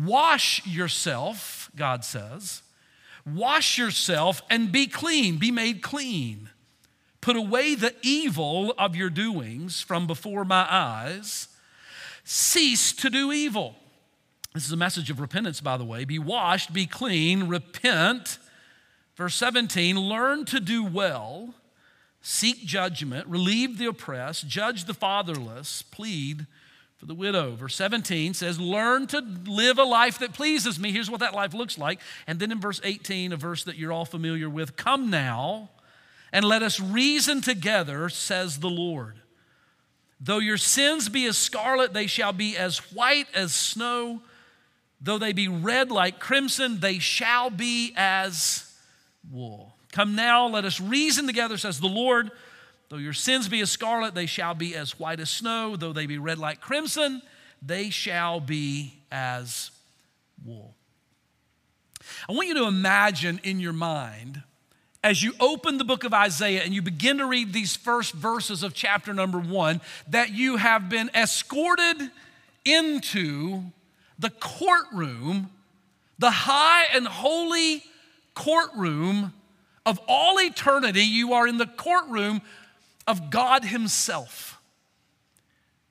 Wash 0.06 0.66
yourself, 0.66 1.70
God 1.76 2.04
says. 2.04 2.62
Wash 3.26 3.78
yourself 3.78 4.42
and 4.50 4.72
be 4.72 4.88
clean, 4.88 5.38
be 5.38 5.52
made 5.52 5.82
clean. 5.82 6.50
Put 7.22 7.38
away 7.38 7.76
the 7.76 7.94
evil 8.02 8.74
of 8.78 8.98
your 8.98 9.10
doings 9.10 9.82
from 9.82 10.08
before 10.08 10.44
my 10.44 10.68
eyes. 10.70 11.48
Cease 12.24 12.94
to 12.94 13.10
do 13.10 13.32
evil 13.32 13.76
this 14.54 14.66
is 14.66 14.72
a 14.72 14.78
message 14.78 15.10
of 15.10 15.20
repentance, 15.20 15.62
by 15.62 15.78
the 15.78 15.84
way. 15.84 16.06
Be 16.06 16.20
washed, 16.20 16.74
be 16.74 16.86
clean, 16.86 17.48
repent. 17.48 18.38
Verse 19.16 19.36
17, 19.36 20.00
learn 20.00 20.46
to 20.46 20.60
do 20.60 20.84
well, 20.84 21.56
seek 22.22 22.64
judgment, 22.64 23.28
relieve 23.28 23.78
the 23.78 23.88
oppressed, 23.88 24.48
judge 24.48 24.86
the 24.86 24.94
fatherless, 24.94 25.82
plead 25.82 26.46
for 26.98 27.08
the 27.08 27.16
widow. 27.16 27.56
Verse 27.56 27.76
17 27.76 28.36
says, 28.36 28.60
Learn 28.60 29.08
to 29.08 29.22
live 29.46 29.80
a 29.80 29.84
life 29.84 30.20
that 30.20 30.34
pleases 30.34 30.80
me. 30.80 30.92
Here's 30.92 31.10
what 31.10 31.20
that 31.20 31.34
life 31.34 31.56
looks 31.56 31.78
like. 31.78 32.00
And 32.28 32.40
then 32.40 32.52
in 32.52 32.62
verse 32.62 32.80
18, 32.84 33.34
a 33.34 33.38
verse 33.38 33.64
that 33.64 33.78
you're 33.78 33.92
all 33.92 34.06
familiar 34.06 34.50
with 34.50 34.76
Come 34.76 35.10
now 35.10 35.70
and 36.32 36.46
let 36.46 36.62
us 36.62 36.80
reason 36.80 37.42
together, 37.42 38.08
says 38.10 38.60
the 38.60 38.70
Lord. 38.70 39.23
Though 40.24 40.40
your 40.40 40.58
sins 40.58 41.10
be 41.10 41.26
as 41.26 41.38
scarlet, 41.38 41.94
they 41.94 42.08
shall 42.08 42.32
be 42.32 42.56
as 42.56 42.78
white 42.94 43.28
as 43.36 43.54
snow. 43.54 44.22
Though 45.02 45.18
they 45.18 45.34
be 45.34 45.50
red 45.50 45.92
like 45.92 46.18
crimson, 46.18 46.80
they 46.80 47.00
shall 47.00 47.50
be 47.50 47.94
as 47.98 48.74
wool. 49.30 49.76
Come 49.92 50.16
now, 50.16 50.48
let 50.48 50.64
us 50.64 50.80
reason 50.80 51.28
together, 51.28 51.58
says 51.58 51.82
the 51.82 51.88
Lord. 51.88 52.32
Though 52.88 52.98
your 52.98 53.12
sins 53.12 53.50
be 53.50 53.60
as 53.60 53.70
scarlet, 53.70 54.16
they 54.16 54.26
shall 54.26 54.54
be 54.54 54.76
as 54.76 54.98
white 54.98 55.20
as 55.20 55.30
snow. 55.30 55.76
Though 55.76 55.92
they 55.92 56.06
be 56.06 56.18
red 56.18 56.40
like 56.40 56.62
crimson, 56.62 57.22
they 57.62 57.90
shall 57.90 58.40
be 58.40 58.94
as 59.12 59.72
wool. 60.46 60.74
I 62.30 62.32
want 62.32 62.48
you 62.48 62.54
to 62.56 62.68
imagine 62.68 63.42
in 63.44 63.60
your 63.60 63.74
mind 63.74 64.42
as 65.04 65.22
you 65.22 65.34
open 65.40 65.78
the 65.78 65.84
book 65.84 66.04
of 66.04 66.14
Isaiah 66.14 66.62
and 66.64 66.74
you 66.74 66.82
begin 66.82 67.18
to 67.18 67.26
read 67.26 67.52
these 67.52 67.76
first 67.76 68.14
verses 68.14 68.64
of 68.64 68.74
chapter 68.74 69.14
number 69.14 69.40
one 69.40 69.82
that 70.08 70.32
you 70.32 70.58
have 70.58 70.90
been 70.90 71.10
escorted 71.14 72.10
into 72.66 73.64
the 74.18 74.30
courtroom 74.30 75.50
the 76.20 76.32
high 76.32 76.86
and 76.94 77.06
holy 77.08 77.84
courtroom 78.34 79.34
of 79.86 80.00
all 80.08 80.40
eternity. 80.40 81.02
You 81.02 81.34
are 81.34 81.48
in 81.48 81.58
the 81.58 81.66
courtroom 81.66 82.42
of 83.08 83.30
God 83.30 83.66
Himself. 83.66 84.60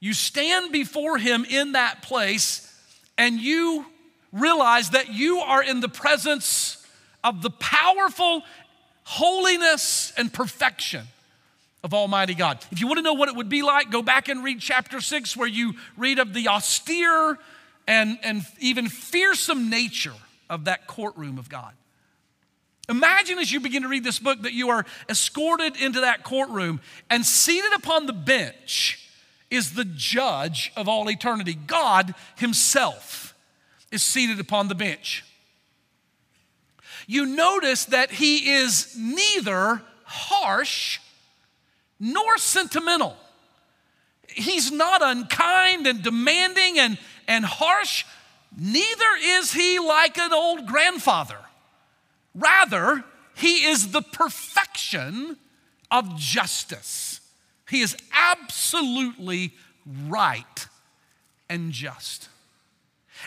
You 0.00 0.14
stand 0.14 0.72
before 0.72 1.18
Him 1.18 1.44
in 1.44 1.72
that 1.72 2.02
place 2.02 2.68
and 3.18 3.38
you 3.38 3.84
realize 4.32 4.90
that 4.90 5.12
you 5.12 5.38
are 5.40 5.62
in 5.62 5.80
the 5.80 5.88
presence 5.88 6.78
of 7.22 7.42
the 7.42 7.50
powerful 7.50 8.42
holiness 9.12 10.10
and 10.16 10.32
perfection 10.32 11.02
of 11.84 11.92
Almighty 11.92 12.34
God. 12.34 12.58
If 12.70 12.80
you 12.80 12.86
want 12.86 12.96
to 12.96 13.02
know 13.02 13.12
what 13.12 13.28
it 13.28 13.36
would 13.36 13.50
be 13.50 13.62
like, 13.62 13.90
go 13.90 14.00
back 14.00 14.28
and 14.28 14.42
read 14.42 14.58
chapter 14.60 15.02
six, 15.02 15.36
where 15.36 15.48
you 15.48 15.74
read 15.98 16.18
of 16.18 16.32
the 16.32 16.48
austere 16.48 17.38
and, 17.86 18.18
and 18.22 18.42
even 18.58 18.88
fearsome 18.88 19.68
nature 19.68 20.14
of 20.48 20.64
that 20.64 20.86
courtroom 20.86 21.36
of 21.36 21.50
God. 21.50 21.74
Imagine 22.88 23.38
as 23.38 23.52
you 23.52 23.60
begin 23.60 23.82
to 23.82 23.88
read 23.88 24.02
this 24.02 24.18
book 24.18 24.42
that 24.42 24.54
you 24.54 24.70
are 24.70 24.86
escorted 25.10 25.76
into 25.76 26.00
that 26.00 26.24
courtroom 26.24 26.80
and 27.10 27.24
seated 27.26 27.72
upon 27.74 28.06
the 28.06 28.12
bench 28.14 29.10
is 29.50 29.74
the 29.74 29.84
judge 29.84 30.72
of 30.74 30.88
all 30.88 31.10
eternity. 31.10 31.52
God 31.54 32.14
Himself 32.36 33.34
is 33.90 34.02
seated 34.02 34.40
upon 34.40 34.68
the 34.68 34.74
bench. 34.74 35.22
You 37.12 37.26
notice 37.26 37.84
that 37.86 38.10
He 38.10 38.50
is 38.50 38.96
neither 38.96 39.82
harsh 40.04 40.98
nor 42.00 42.38
sentimental. 42.38 43.16
He's 44.28 44.72
not 44.72 45.02
unkind 45.02 45.86
and 45.86 46.02
demanding 46.02 46.78
and, 46.78 46.96
and 47.28 47.44
harsh, 47.44 48.06
neither 48.56 49.10
is 49.20 49.52
he 49.52 49.78
like 49.78 50.16
an 50.16 50.32
old 50.32 50.66
grandfather. 50.66 51.36
Rather, 52.34 53.04
he 53.34 53.66
is 53.66 53.92
the 53.92 54.00
perfection 54.00 55.36
of 55.90 56.16
justice. 56.16 57.20
He 57.68 57.82
is 57.82 57.94
absolutely 58.10 59.52
right 60.08 60.66
and 61.50 61.72
just. 61.72 62.30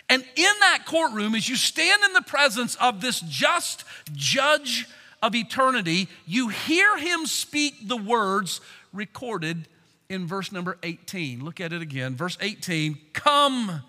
And 0.09 0.23
in 0.35 0.53
that 0.59 0.85
courtroom, 0.85 1.35
as 1.35 1.47
you 1.47 1.55
stand 1.55 2.03
in 2.03 2.13
the 2.13 2.21
presence 2.21 2.75
of 2.75 3.01
this 3.01 3.21
just 3.21 3.83
judge 4.13 4.87
of 5.21 5.35
eternity, 5.35 6.07
you 6.25 6.49
hear 6.49 6.97
him 6.97 7.25
speak 7.25 7.87
the 7.87 7.97
words 7.97 8.61
recorded 8.93 9.67
in 10.09 10.27
verse 10.27 10.51
number 10.51 10.77
18. 10.83 11.43
Look 11.43 11.59
at 11.59 11.73
it 11.73 11.81
again. 11.81 12.15
Verse 12.15 12.37
18 12.41 12.97
Come 13.13 13.81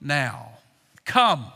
now, 0.00 0.58
come. 1.04 1.46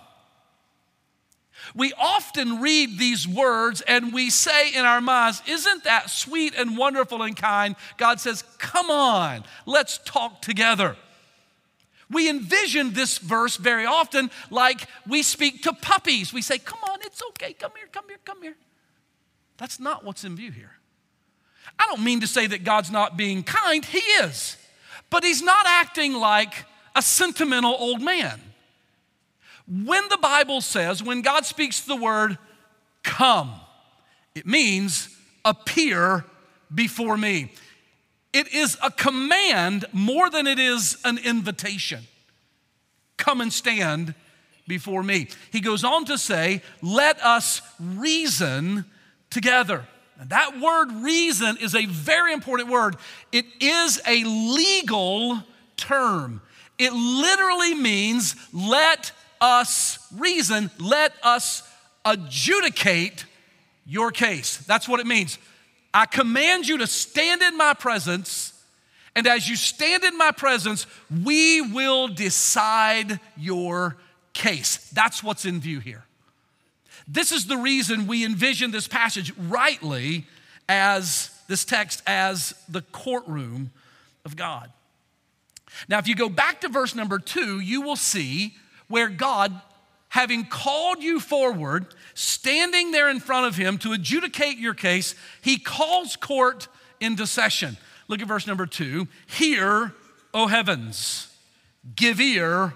We 1.74 1.92
often 1.98 2.60
read 2.60 2.98
these 2.98 3.26
words 3.26 3.80
and 3.80 4.12
we 4.12 4.28
say 4.28 4.74
in 4.74 4.84
our 4.84 5.00
minds, 5.00 5.42
Isn't 5.46 5.84
that 5.84 6.10
sweet 6.10 6.54
and 6.54 6.76
wonderful 6.76 7.22
and 7.22 7.36
kind? 7.36 7.76
God 7.96 8.20
says, 8.20 8.44
Come 8.58 8.90
on, 8.90 9.44
let's 9.66 9.98
talk 10.04 10.42
together. 10.42 10.96
We 12.14 12.30
envision 12.30 12.92
this 12.92 13.18
verse 13.18 13.56
very 13.56 13.84
often 13.84 14.30
like 14.48 14.86
we 15.06 15.22
speak 15.22 15.62
to 15.64 15.72
puppies. 15.72 16.32
We 16.32 16.40
say, 16.40 16.58
Come 16.58 16.78
on, 16.88 17.00
it's 17.02 17.20
okay, 17.30 17.52
come 17.52 17.72
here, 17.76 17.88
come 17.92 18.04
here, 18.08 18.18
come 18.24 18.40
here. 18.40 18.54
That's 19.58 19.78
not 19.78 20.04
what's 20.04 20.24
in 20.24 20.36
view 20.36 20.50
here. 20.50 20.70
I 21.78 21.86
don't 21.86 22.04
mean 22.04 22.20
to 22.20 22.26
say 22.26 22.46
that 22.46 22.64
God's 22.64 22.90
not 22.90 23.16
being 23.16 23.42
kind, 23.42 23.84
He 23.84 23.98
is. 23.98 24.56
But 25.10 25.24
He's 25.24 25.42
not 25.42 25.66
acting 25.66 26.14
like 26.14 26.64
a 26.94 27.02
sentimental 27.02 27.74
old 27.78 28.00
man. 28.00 28.40
When 29.66 30.08
the 30.08 30.18
Bible 30.18 30.60
says, 30.60 31.02
when 31.02 31.22
God 31.22 31.44
speaks 31.44 31.80
the 31.80 31.96
word 31.96 32.38
come, 33.02 33.52
it 34.34 34.46
means 34.46 35.08
appear 35.44 36.24
before 36.74 37.16
me. 37.16 37.52
It 38.34 38.52
is 38.52 38.76
a 38.82 38.90
command 38.90 39.86
more 39.92 40.28
than 40.28 40.48
it 40.48 40.58
is 40.58 40.98
an 41.04 41.18
invitation. 41.18 42.02
Come 43.16 43.40
and 43.40 43.52
stand 43.52 44.14
before 44.66 45.04
me. 45.04 45.28
He 45.52 45.60
goes 45.60 45.84
on 45.84 46.04
to 46.06 46.18
say, 46.18 46.60
let 46.82 47.22
us 47.22 47.62
reason 47.78 48.84
together. 49.30 49.86
And 50.18 50.30
that 50.30 50.60
word 50.60 50.90
reason 51.04 51.58
is 51.60 51.76
a 51.76 51.86
very 51.86 52.32
important 52.32 52.68
word. 52.70 52.96
It 53.30 53.46
is 53.60 54.00
a 54.06 54.24
legal 54.24 55.40
term. 55.76 56.42
It 56.76 56.92
literally 56.92 57.74
means 57.74 58.34
let 58.52 59.12
us 59.40 59.98
reason, 60.16 60.70
let 60.80 61.12
us 61.22 61.62
adjudicate 62.04 63.26
your 63.86 64.10
case. 64.10 64.56
That's 64.56 64.88
what 64.88 64.98
it 64.98 65.06
means. 65.06 65.38
I 65.94 66.06
command 66.06 66.66
you 66.66 66.78
to 66.78 66.86
stand 66.88 67.40
in 67.40 67.56
my 67.56 67.72
presence, 67.72 68.52
and 69.14 69.26
as 69.28 69.48
you 69.48 69.54
stand 69.54 70.02
in 70.02 70.18
my 70.18 70.32
presence, 70.32 70.88
we 71.22 71.60
will 71.60 72.08
decide 72.08 73.20
your 73.36 73.96
case. 74.32 74.90
That's 74.90 75.22
what's 75.22 75.44
in 75.44 75.60
view 75.60 75.78
here. 75.78 76.04
This 77.06 77.30
is 77.30 77.46
the 77.46 77.56
reason 77.56 78.08
we 78.08 78.24
envision 78.24 78.72
this 78.72 78.88
passage 78.88 79.32
rightly 79.38 80.26
as 80.68 81.30
this 81.48 81.64
text 81.64 82.02
as 82.06 82.54
the 82.68 82.82
courtroom 82.82 83.70
of 84.24 84.36
God. 84.36 84.70
Now, 85.88 85.98
if 85.98 86.08
you 86.08 86.14
go 86.14 86.28
back 86.28 86.60
to 86.62 86.68
verse 86.68 86.94
number 86.94 87.18
two, 87.18 87.60
you 87.60 87.82
will 87.82 87.96
see 87.96 88.54
where 88.88 89.08
God, 89.08 89.60
having 90.14 90.44
called 90.44 91.02
you 91.02 91.20
forward, 91.20 91.86
standing 92.14 92.90
there 92.90 93.08
in 93.08 93.20
front 93.20 93.46
of 93.46 93.56
him 93.56 93.78
to 93.78 93.92
adjudicate 93.92 94.58
your 94.58 94.74
case, 94.74 95.14
he 95.42 95.58
calls 95.58 96.16
court 96.16 96.68
into 97.00 97.26
session. 97.26 97.76
Look 98.08 98.20
at 98.20 98.28
verse 98.28 98.46
number 98.46 98.66
two. 98.66 99.08
Hear, 99.26 99.92
O 100.32 100.46
heavens, 100.46 101.28
give 101.96 102.20
ear, 102.20 102.74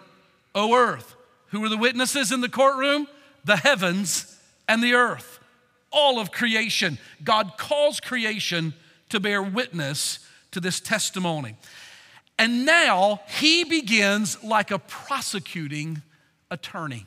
O 0.54 0.74
earth. 0.74 1.14
Who 1.48 1.64
are 1.64 1.68
the 1.68 1.76
witnesses 1.76 2.30
in 2.32 2.40
the 2.40 2.48
courtroom? 2.48 3.08
the 3.48 3.56
heavens 3.56 4.38
and 4.68 4.82
the 4.82 4.94
earth, 4.94 5.40
all 5.90 6.20
of 6.20 6.30
creation. 6.30 6.98
God 7.24 7.52
calls 7.56 7.98
creation 7.98 8.74
to 9.08 9.18
bear 9.18 9.42
witness 9.42 10.20
to 10.52 10.60
this 10.60 10.80
testimony. 10.80 11.56
And 12.38 12.64
now 12.64 13.22
he 13.26 13.64
begins 13.64 14.42
like 14.44 14.70
a 14.70 14.78
prosecuting 14.78 16.02
attorney. 16.50 17.06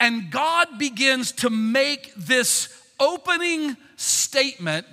And 0.00 0.30
God 0.30 0.78
begins 0.78 1.32
to 1.32 1.50
make 1.50 2.14
this 2.14 2.68
opening 3.00 3.76
statement 3.96 4.86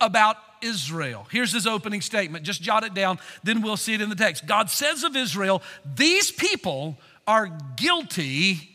about 0.00 0.36
Israel. 0.62 1.26
Here's 1.30 1.52
his 1.52 1.66
opening 1.66 2.00
statement. 2.00 2.44
Just 2.44 2.62
jot 2.62 2.84
it 2.84 2.94
down, 2.94 3.18
then 3.42 3.62
we'll 3.62 3.76
see 3.76 3.94
it 3.94 4.00
in 4.00 4.08
the 4.08 4.16
text. 4.16 4.46
God 4.46 4.70
says 4.70 5.04
of 5.04 5.16
Israel, 5.16 5.62
These 5.96 6.30
people 6.30 6.98
are 7.26 7.50
guilty 7.76 8.68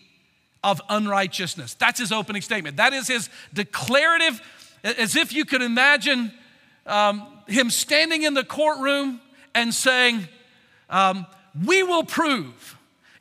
of 0.63 0.81
unrighteousness. 0.89 1.75
That's 1.75 1.99
his 1.99 2.11
opening 2.11 2.41
statement. 2.41 2.77
That 2.77 2.93
is 2.93 3.07
his 3.07 3.29
declarative, 3.53 4.41
as 4.83 5.15
if 5.15 5.33
you 5.33 5.45
could 5.45 5.61
imagine 5.61 6.31
um, 6.85 7.25
him 7.47 7.69
standing 7.69 8.23
in 8.23 8.33
the 8.33 8.43
courtroom 8.43 9.21
and 9.53 9.73
saying, 9.73 10.27
um, 10.89 11.25
We 11.65 11.83
will 11.83 12.03
prove, 12.03 12.76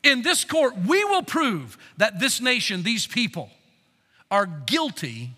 in 0.06 0.22
this 0.22 0.44
court, 0.44 0.74
we 0.86 1.04
will 1.04 1.22
prove 1.22 1.76
that 1.96 2.20
this 2.20 2.40
nation, 2.40 2.82
these 2.82 3.06
people, 3.06 3.50
are 4.30 4.46
guilty 4.46 5.30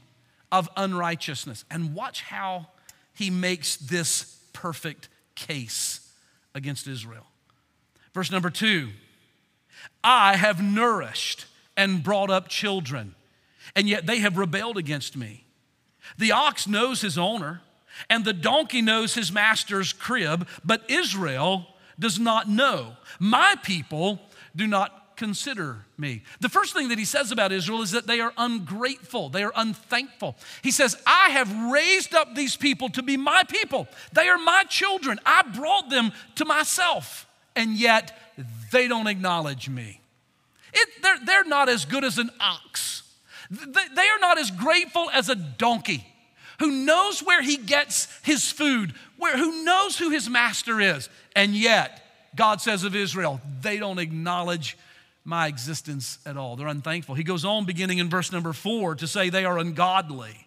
of 0.52 0.68
unrighteousness. 0.76 1.64
And 1.70 1.94
watch 1.94 2.22
how 2.22 2.68
he 3.14 3.30
makes 3.30 3.76
this 3.76 4.38
perfect 4.52 5.08
case 5.34 6.08
against 6.54 6.86
Israel. 6.86 7.26
Verse 8.14 8.30
number 8.30 8.50
two 8.50 8.90
I 10.02 10.36
have 10.36 10.62
nourished 10.62 11.46
and 11.76 12.02
brought 12.02 12.30
up 12.30 12.48
children, 12.48 13.14
and 13.76 13.88
yet 13.88 14.06
they 14.06 14.18
have 14.18 14.36
rebelled 14.36 14.76
against 14.76 15.16
me. 15.16 15.44
The 16.16 16.32
ox 16.32 16.66
knows 16.66 17.00
his 17.00 17.18
owner, 17.18 17.60
and 18.08 18.24
the 18.24 18.32
donkey 18.32 18.82
knows 18.82 19.14
his 19.14 19.30
master's 19.30 19.92
crib, 19.92 20.48
but 20.64 20.82
Israel 20.88 21.66
does 21.98 22.18
not 22.18 22.48
know. 22.48 22.96
My 23.18 23.54
people 23.62 24.20
do 24.58 24.66
not 24.66 25.16
consider 25.16 25.84
me. 25.96 26.22
The 26.40 26.48
first 26.48 26.74
thing 26.74 26.88
that 26.88 26.98
he 26.98 27.04
says 27.04 27.32
about 27.32 27.52
Israel 27.52 27.80
is 27.82 27.92
that 27.92 28.06
they 28.06 28.20
are 28.20 28.32
ungrateful, 28.36 29.30
they 29.30 29.42
are 29.42 29.52
unthankful. 29.56 30.36
He 30.62 30.70
says, 30.70 30.96
I 31.06 31.30
have 31.30 31.72
raised 31.72 32.14
up 32.14 32.34
these 32.34 32.56
people 32.56 32.88
to 32.90 33.02
be 33.02 33.16
my 33.16 33.44
people. 33.44 33.88
They 34.12 34.28
are 34.28 34.38
my 34.38 34.64
children. 34.68 35.18
I 35.24 35.42
brought 35.42 35.90
them 35.90 36.12
to 36.36 36.44
myself, 36.44 37.26
and 37.56 37.72
yet 37.72 38.16
they 38.70 38.88
don't 38.88 39.06
acknowledge 39.06 39.68
me. 39.68 40.00
It, 40.72 40.88
they're, 41.02 41.18
they're 41.24 41.44
not 41.44 41.68
as 41.68 41.84
good 41.84 42.04
as 42.04 42.18
an 42.18 42.30
ox. 42.40 43.02
They 43.50 44.08
are 44.08 44.20
not 44.20 44.38
as 44.38 44.50
grateful 44.50 45.08
as 45.12 45.28
a 45.28 45.34
donkey 45.34 46.06
who 46.58 46.70
knows 46.84 47.20
where 47.20 47.40
he 47.40 47.56
gets 47.56 48.08
his 48.22 48.50
food, 48.50 48.92
where, 49.16 49.36
who 49.36 49.64
knows 49.64 49.96
who 49.96 50.10
his 50.10 50.28
master 50.28 50.80
is. 50.80 51.08
And 51.34 51.54
yet, 51.54 52.02
God 52.38 52.60
says 52.60 52.84
of 52.84 52.94
Israel, 52.94 53.40
they 53.60 53.78
don't 53.78 53.98
acknowledge 53.98 54.78
my 55.24 55.48
existence 55.48 56.20
at 56.24 56.36
all. 56.36 56.54
They're 56.54 56.68
unthankful. 56.68 57.16
He 57.16 57.24
goes 57.24 57.44
on, 57.44 57.64
beginning 57.64 57.98
in 57.98 58.08
verse 58.08 58.30
number 58.30 58.52
four, 58.52 58.94
to 58.94 59.08
say 59.08 59.28
they 59.28 59.44
are 59.44 59.58
ungodly. 59.58 60.46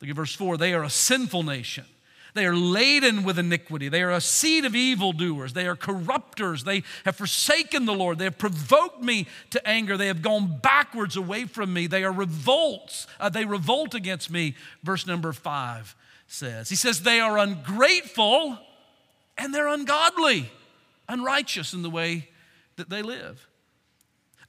Look 0.00 0.10
at 0.10 0.16
verse 0.16 0.34
four 0.34 0.56
they 0.56 0.74
are 0.74 0.82
a 0.82 0.90
sinful 0.90 1.44
nation. 1.44 1.84
They 2.34 2.46
are 2.46 2.54
laden 2.54 3.22
with 3.22 3.38
iniquity. 3.38 3.88
They 3.88 4.02
are 4.02 4.10
a 4.10 4.20
seed 4.20 4.64
of 4.64 4.74
evildoers. 4.74 5.52
They 5.52 5.68
are 5.68 5.76
corrupters. 5.76 6.64
They 6.64 6.82
have 7.04 7.14
forsaken 7.14 7.86
the 7.86 7.94
Lord. 7.94 8.18
They 8.18 8.24
have 8.24 8.36
provoked 8.36 9.00
me 9.00 9.28
to 9.50 9.66
anger. 9.66 9.96
They 9.96 10.08
have 10.08 10.20
gone 10.20 10.58
backwards 10.60 11.16
away 11.16 11.44
from 11.44 11.72
me. 11.72 11.86
They 11.86 12.02
are 12.02 12.12
revolts. 12.12 13.06
Uh, 13.20 13.28
they 13.28 13.44
revolt 13.44 13.94
against 13.94 14.30
me. 14.30 14.56
Verse 14.82 15.06
number 15.06 15.32
five 15.32 15.94
says. 16.26 16.68
He 16.68 16.76
says, 16.76 17.02
They 17.02 17.20
are 17.20 17.38
ungrateful 17.38 18.58
and 19.38 19.54
they're 19.54 19.68
ungodly, 19.68 20.50
unrighteous 21.08 21.72
in 21.72 21.82
the 21.82 21.90
way 21.90 22.28
that 22.76 22.90
they 22.90 23.02
live. 23.02 23.46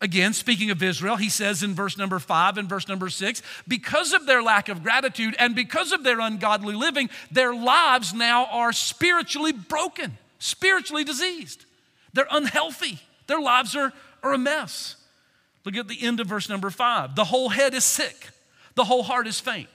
Again, 0.02 0.32
speaking 0.32 0.72
of 0.72 0.82
Israel, 0.82 1.17
he 1.17 1.30
says 1.30 1.62
in 1.62 1.74
verse 1.74 1.98
number 1.98 2.19
five 2.19 2.58
and 2.58 2.69
verse 2.69 2.88
number 2.88 3.10
six, 3.10 3.41
because 3.67 4.13
of 4.13 4.26
their 4.26 4.41
lack 4.41 4.69
of 4.69 4.82
gratitude 4.82 5.36
and 5.38 5.56
because 5.56 5.91
of 5.91 6.04
their 6.04 6.22
ungodly 6.22 6.74
living, 6.74 7.10
their 7.32 7.54
lives 7.54 8.13
now 8.13 8.45
are 8.45 8.72
spiritually 8.72 9.52
broken, 9.52 10.17
spiritually 10.39 11.04
diseased. 11.04 11.65
They're 12.13 12.28
unhealthy. 12.32 13.00
Their 13.28 13.41
lives 13.41 13.76
are, 13.76 13.91
are 14.24 14.34
a 14.34 14.38
mess. 14.38 14.95
Look 15.65 15.76
at 15.76 15.89
the 15.89 16.02
end 16.02 16.22
of 16.22 16.28
verse 16.28 16.48
number 16.48 16.69
five. 16.69 17.15
The 17.15 17.26
whole 17.26 17.50
head 17.50 17.74
is 17.74 17.84
sick, 17.84 18.30
the 18.76 18.86
whole 18.86 19.04
heart 19.04 19.28
is 19.28 19.39
faint. 19.39 19.69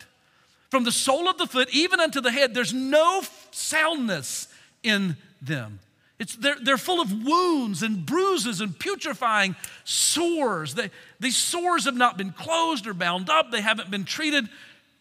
From 0.71 0.85
the 0.85 0.93
sole 0.93 1.29
of 1.29 1.37
the 1.37 1.47
foot 1.47 1.69
even 1.73 2.01
unto 2.01 2.21
the 2.21 2.33
head, 2.33 2.55
there's 2.55 2.73
no 2.73 3.23
soundness 3.51 4.49
in 4.83 5.17
them. 5.41 5.79
It's, 6.25 6.37
they're, 6.37 6.57
they're 6.59 6.79
full 6.79 7.03
of 7.03 7.13
wounds 7.13 7.83
and 7.83 8.07
bruises 8.07 8.63
and 8.63 8.79
putrefying 8.79 9.57
sores. 9.85 10.75
They, 10.75 10.91
these 11.21 11.37
sores 11.37 11.85
have 11.85 11.97
not 11.97 12.17
been 12.17 12.33
closed 12.33 12.87
or 12.87 12.95
bound 12.95 13.29
up, 13.29 13.51
they 13.51 13.61
haven't 13.61 13.91
been 13.91 14.07
treated 14.07 14.49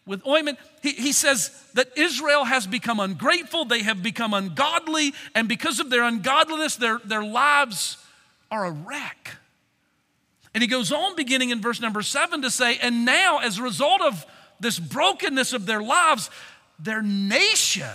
with 0.04 0.26
ointment. 0.26 0.58
He, 0.82 0.90
he 0.90 1.12
says 1.12 1.50
that 1.72 1.96
Israel 1.96 2.44
has 2.44 2.66
become 2.66 3.00
ungrateful, 3.00 3.64
they 3.64 3.82
have 3.84 4.02
become 4.02 4.34
ungodly, 4.34 5.14
and 5.34 5.48
because 5.48 5.80
of 5.80 5.88
their 5.88 6.02
ungodliness, 6.02 6.76
their, 6.76 6.98
their 7.06 7.24
lives 7.24 7.96
are 8.50 8.66
a 8.66 8.70
wreck. 8.70 9.38
And 10.52 10.62
he 10.62 10.68
goes 10.68 10.92
on, 10.92 11.16
beginning 11.16 11.48
in 11.48 11.62
verse 11.62 11.80
number 11.80 12.02
seven, 12.02 12.42
to 12.42 12.50
say, 12.50 12.76
And 12.82 13.06
now, 13.06 13.38
as 13.38 13.58
a 13.58 13.62
result 13.62 14.02
of 14.02 14.26
this 14.60 14.78
brokenness 14.78 15.54
of 15.54 15.64
their 15.64 15.82
lives, 15.82 16.28
their 16.78 17.00
nation 17.00 17.88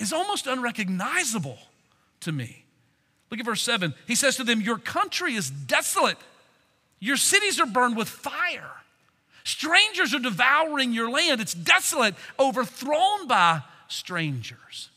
is 0.00 0.12
almost 0.12 0.48
unrecognizable 0.48 1.60
to 2.20 2.32
me. 2.32 2.64
Look 3.30 3.40
at 3.40 3.46
verse 3.46 3.62
7. 3.62 3.94
He 4.06 4.14
says 4.14 4.36
to 4.36 4.44
them, 4.44 4.60
Your 4.60 4.78
country 4.78 5.34
is 5.34 5.50
desolate, 5.50 6.18
your 7.00 7.16
cities 7.16 7.60
are 7.60 7.66
burned 7.66 7.96
with 7.96 8.08
fire. 8.08 8.70
Strangers 9.44 10.14
are 10.14 10.18
devouring 10.18 10.92
your 10.92 11.10
land. 11.10 11.40
It's 11.40 11.54
desolate, 11.54 12.14
overthrown 12.38 13.26
by 13.26 13.62
strangers. 13.88 14.90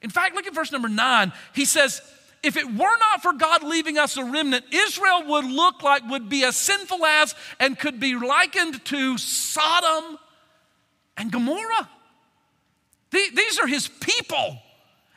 In 0.00 0.08
fact, 0.08 0.34
look 0.34 0.46
at 0.46 0.54
verse 0.54 0.72
number 0.72 0.88
9. 0.88 1.32
He 1.54 1.66
says, 1.66 2.00
if 2.44 2.58
it 2.58 2.66
were 2.66 2.98
not 2.98 3.22
for 3.22 3.32
God 3.32 3.62
leaving 3.62 3.96
us 3.96 4.18
a 4.18 4.24
remnant, 4.24 4.66
Israel 4.70 5.24
would 5.28 5.46
look 5.46 5.82
like, 5.82 6.06
would 6.08 6.28
be 6.28 6.44
as 6.44 6.56
sinful 6.56 7.04
as, 7.04 7.34
and 7.58 7.78
could 7.78 7.98
be 7.98 8.14
likened 8.14 8.84
to 8.86 9.16
Sodom 9.16 10.18
and 11.16 11.32
Gomorrah. 11.32 11.88
These 13.10 13.58
are 13.58 13.66
his 13.66 13.88
people. 13.88 14.58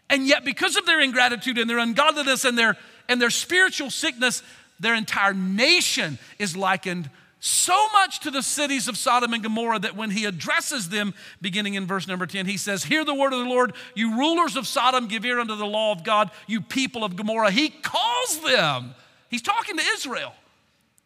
And 0.10 0.26
yet, 0.26 0.46
because 0.46 0.78
of 0.78 0.86
their 0.86 1.02
ingratitude 1.02 1.58
and 1.58 1.70
their 1.70 1.80
ungodliness 1.80 2.46
and 2.46 2.58
their, 2.58 2.78
and 3.10 3.22
their 3.22 3.30
spiritual 3.30 3.89
sickness, 3.89 4.41
their 4.80 4.96
entire 4.96 5.34
nation 5.34 6.17
is 6.39 6.56
likened 6.56 7.10
so 7.39 7.78
much 7.93 8.22
to 8.22 8.32
the 8.32 8.41
cities 8.41 8.88
of 8.88 8.98
Sodom 8.98 9.34
and 9.34 9.43
Gomorrah 9.43 9.80
that 9.80 9.96
when 9.96 10.10
he 10.10 10.26
addresses 10.26 10.89
them, 10.89 11.13
beginning 11.39 11.76
in 11.76 11.86
verse 11.86 12.08
number 12.08 12.26
10, 12.26 12.48
he 12.48 12.58
says, 12.58 12.84
Hear 12.84 13.06
the 13.06 13.13
word 13.13 13.32
of 13.32 13.39
the 13.39 13.50
Lord, 13.50 13.74
you 13.93 14.17
rulers 14.17 14.56
of 14.56 14.65
Sodom, 14.65 15.08
give 15.08 15.24
ear 15.24 15.39
unto 15.39 15.56
the 15.56 15.65
law 15.65 15.91
of 15.91 16.04
God, 16.04 16.32
you 16.48 16.62
people 16.62 17.04
of 17.04 17.15
Gomorrah. 17.15 17.52
He 17.52 17.70
calls 17.70 18.41
them, 18.41 18.96
he's 19.30 19.43
talking 19.43 19.78
to 19.78 19.84
Israel, 19.93 20.34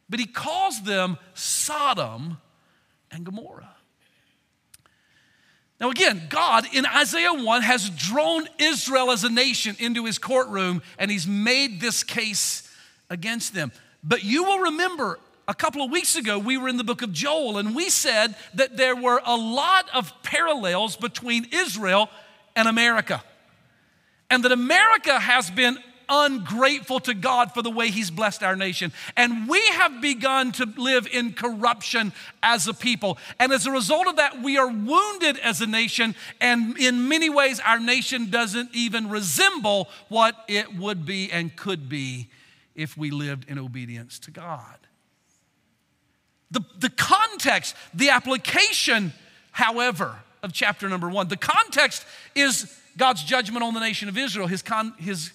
but 0.10 0.20
he 0.20 0.26
calls 0.26 0.82
them 0.84 1.18
Sodom 1.34 2.38
and 3.12 3.26
Gomorrah. 3.26 3.71
Now, 5.82 5.90
again, 5.90 6.22
God 6.30 6.68
in 6.72 6.86
Isaiah 6.86 7.34
1 7.34 7.62
has 7.64 7.90
drawn 7.90 8.48
Israel 8.60 9.10
as 9.10 9.24
a 9.24 9.32
nation 9.32 9.76
into 9.80 10.06
his 10.06 10.20
courtroom 10.20 10.84
and 11.00 11.10
he's 11.10 11.26
made 11.26 11.82
this 11.82 12.04
case 12.04 12.72
against 13.10 13.56
them. 13.56 13.72
But 14.04 14.24
you 14.24 14.44
will 14.44 14.60
remember 14.60 15.18
a 15.48 15.56
couple 15.56 15.82
of 15.82 15.90
weeks 15.90 16.16
ago, 16.16 16.38
we 16.38 16.56
were 16.56 16.70
in 16.70 16.78
the 16.78 16.84
book 16.84 17.02
of 17.02 17.12
Joel 17.12 17.58
and 17.58 17.76
we 17.76 17.90
said 17.90 18.36
that 18.54 18.78
there 18.78 18.96
were 18.96 19.22
a 19.26 19.36
lot 19.36 19.90
of 19.92 20.14
parallels 20.22 20.96
between 20.96 21.48
Israel 21.52 22.12
and 22.56 22.68
America. 22.68 23.24
And 24.30 24.46
that 24.46 24.52
America 24.52 25.20
has 25.20 25.50
been 25.50 25.80
ungrateful 26.12 27.00
to 27.00 27.14
God 27.14 27.54
for 27.54 27.62
the 27.62 27.72
way 27.72 27.90
He's 27.90 28.12
blessed 28.12 28.44
our 28.44 28.56
nation. 28.56 28.92
And 29.16 29.48
we 29.48 29.66
have 29.68 30.02
begun 30.02 30.52
to 30.54 30.66
live 30.78 31.08
in 31.12 31.34
corruption 31.34 32.12
as 32.44 32.68
a 32.68 32.74
people. 32.74 33.18
And 33.40 33.54
as 33.54 33.66
a 33.66 33.72
result 33.72 34.08
of 34.08 34.18
that, 34.18 34.44
we 34.44 34.58
are 34.58 34.68
wounded 34.68 35.40
as 35.40 35.62
a 35.62 35.68
nation. 35.68 36.14
And 36.42 36.78
in 36.78 37.08
many 37.08 37.30
ways, 37.30 37.62
our 37.62 37.80
nation 37.80 38.30
doesn't 38.30 38.70
even 38.74 39.10
resemble 39.10 39.88
what 40.10 40.36
it 40.48 40.76
would 40.76 41.06
be 41.06 41.32
and 41.32 41.56
could 41.56 41.88
be 41.88 42.28
if 42.76 42.98
we 42.98 43.10
lived 43.10 43.50
in 43.50 43.58
obedience 43.58 44.20
to 44.20 44.32
God. 44.32 44.78
The, 46.52 46.62
the 46.78 46.90
context, 46.90 47.76
the 47.94 48.10
application, 48.10 49.14
however, 49.52 50.18
of 50.44 50.52
chapter 50.52 50.90
number 50.90 51.10
one, 51.10 51.30
the 51.30 51.38
context 51.38 52.06
is 52.36 52.78
God's 52.98 53.24
judgment 53.24 53.64
on 53.64 53.74
the 53.74 53.80
nation 53.80 54.10
of 54.10 54.18
Israel, 54.18 54.48
his, 54.48 54.62
con, 54.62 54.94
his 54.98 55.32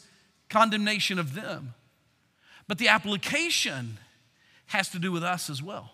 condemnation 0.48 1.18
of 1.18 1.34
them. 1.34 1.74
But 2.68 2.78
the 2.78 2.88
application 2.88 3.98
has 4.66 4.88
to 4.90 4.98
do 4.98 5.12
with 5.12 5.22
us 5.22 5.48
as 5.48 5.62
well. 5.62 5.92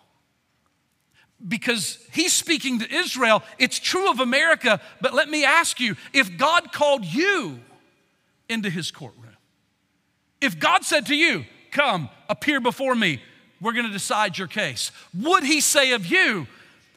Because 1.45 1.99
he's 2.11 2.33
speaking 2.33 2.79
to 2.79 2.91
Israel, 2.91 3.43
it's 3.59 3.77
true 3.79 4.09
of 4.09 4.19
America, 4.19 4.79
but 5.01 5.13
let 5.13 5.29
me 5.29 5.43
ask 5.43 5.79
you 5.79 5.95
if 6.13 6.37
God 6.37 6.71
called 6.71 7.05
you 7.05 7.59
into 8.47 8.69
his 8.69 8.91
courtroom, 8.91 9.23
if 10.41 10.59
God 10.59 10.83
said 10.83 11.05
to 11.07 11.15
you, 11.15 11.45
Come, 11.71 12.09
appear 12.29 12.61
before 12.61 12.93
me, 12.93 13.19
we're 13.59 13.73
gonna 13.73 13.89
decide 13.89 14.37
your 14.37 14.47
case, 14.47 14.91
would 15.17 15.43
he 15.43 15.59
say 15.59 15.93
of 15.93 16.05
you, 16.05 16.47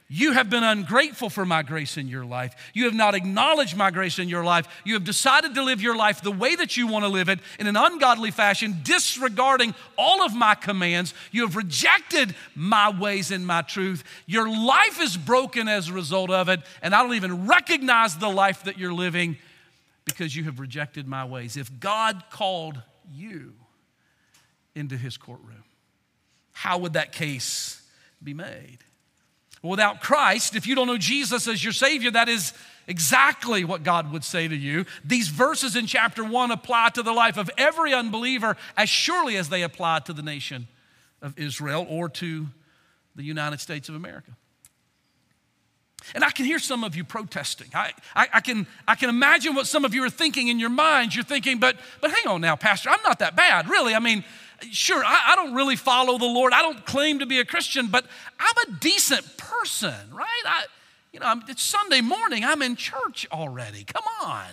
you 0.09 0.33
have 0.33 0.49
been 0.49 0.63
ungrateful 0.63 1.29
for 1.29 1.45
my 1.45 1.63
grace 1.63 1.97
in 1.97 2.07
your 2.07 2.25
life. 2.25 2.55
You 2.73 2.85
have 2.85 2.95
not 2.95 3.17
acknowledged 3.17 3.77
my 3.77 3.91
grace 3.91 4.21
in 4.21 4.29
your 4.29 4.45
life. 4.45 4.69
You 4.85 4.95
have 4.95 5.03
decided 5.03 5.55
to 5.57 5.65
live 5.65 5.83
your 5.83 5.97
life 5.97 6.23
the 6.23 6.31
way 6.31 6.55
that 6.55 6.77
you 6.77 6.87
want 6.87 7.05
to 7.05 7.09
live 7.09 7.29
it 7.29 7.41
in 7.59 7.67
an 7.67 7.77
ungodly 7.77 8.31
fashion, 8.31 8.81
disregarding 8.85 9.75
all 9.99 10.23
of 10.23 10.33
my 10.33 10.55
commands. 10.55 11.13
You 11.33 11.43
have 11.43 11.57
rejected 11.57 12.37
my 12.55 12.89
ways 12.97 13.33
and 13.33 13.45
my 13.45 13.63
truth. 13.63 14.05
Your 14.27 14.49
life 14.49 15.01
is 15.01 15.17
broken 15.17 15.67
as 15.67 15.89
a 15.89 15.93
result 15.93 16.31
of 16.31 16.49
it, 16.49 16.61
and 16.83 16.95
I 16.95 17.03
don't 17.03 17.15
even 17.15 17.49
recognize 17.49 18.17
the 18.17 18.29
life 18.29 18.63
that 18.65 18.79
you're 18.79 18.95
living 18.95 19.37
because 20.05 20.37
you 20.37 20.45
have 20.45 20.61
rejected 20.61 21.09
my 21.09 21.25
ways. 21.25 21.57
If 21.57 21.81
God 21.81 22.23
called 22.31 22.81
you 23.13 23.55
into 24.77 24.97
his 24.97 25.17
courtroom, 25.17 25.65
how 26.53 26.79
would 26.79 26.93
that 26.93 27.11
case 27.11 27.83
be 28.23 28.35
made? 28.35 28.79
Without 29.69 30.01
Christ, 30.01 30.57
if 30.57 30.67
you 30.67 30.75
don't 30.75 30.87
know 30.87 30.99
Jesus 30.99 31.49
as 31.49 31.63
your 31.63 31.73
Savior, 31.73 32.11
that 32.11 32.29
is 32.29 32.53
exactly 32.87 33.65
what 33.65 33.83
God 33.83 34.13
would 34.13 34.25
say 34.25 34.47
to 34.49 34.57
you. 34.57 34.87
These 35.05 35.29
verses 35.29 35.77
in 35.77 35.87
chapter 35.87 36.25
one 36.25 36.51
apply 36.51 36.91
to 36.91 37.03
the 37.03 37.13
life 37.13 37.37
of 37.37 37.51
every 37.59 37.93
unbeliever 37.93 38.57
as 38.77 38.89
surely 38.89 39.37
as 39.37 39.49
they 39.49 39.63
apply 39.63 40.01
to 40.01 40.13
the 40.13 40.23
nation 40.23 40.69
of 41.23 41.39
Israel 41.39 41.87
or 41.89 42.09
to 42.11 42.47
the 43.15 43.23
United 43.23 43.61
States 43.61 43.89
of 43.89 43.95
America. 43.95 44.33
And 46.15 46.23
I 46.23 46.31
can 46.31 46.45
hear 46.45 46.61
some 46.61 46.85
of 46.85 46.95
you 46.95 47.03
protesting. 47.03 47.69
I, 47.75 47.93
I, 48.15 48.29
I, 48.35 48.41
can, 48.41 48.67
I 48.87 48.95
can 48.95 49.09
imagine 49.09 49.55
what 49.55 49.67
some 49.67 49.85
of 49.85 49.93
you 49.93 50.05
are 50.05 50.11
thinking 50.11 50.49
in 50.49 50.61
your 50.61 50.71
minds. 50.71 51.17
You're 51.17 51.25
thinking, 51.25 51.59
but, 51.59 51.77
but 52.01 52.13
hang 52.13 52.29
on 52.29 52.41
now, 52.41 52.55
Pastor, 52.55 52.91
I'm 52.91 53.03
not 53.03 53.19
that 53.19 53.35
bad, 53.35 53.69
really. 53.69 53.95
I 53.95 53.99
mean, 53.99 54.25
sure, 54.71 55.05
I, 55.05 55.33
I, 55.33 55.37
don't 55.37 55.55
really 55.55 55.77
follow 55.77 56.19
the 56.19 56.27
Lord. 56.27 56.53
I 56.53 56.63
don't 56.63 56.85
claim 56.87 57.21
to 57.21 57.27
be 57.27 57.41
a 57.41 57.45
Christian, 57.45 57.89
but 57.89 58.05
I'm 58.39 58.73
a 58.73 58.79
decent 58.79 59.37
person, 59.37 59.95
right? 60.13 60.43
I, 60.45 60.65
you 61.13 61.21
know, 61.21 61.41
it's 61.49 61.63
Sunday 61.63 62.01
morning. 62.01 62.45
I'm 62.45 62.63
in 62.63 62.77
church 62.77 63.27
already. 63.33 63.85
Come 63.85 64.05
on. 64.23 64.45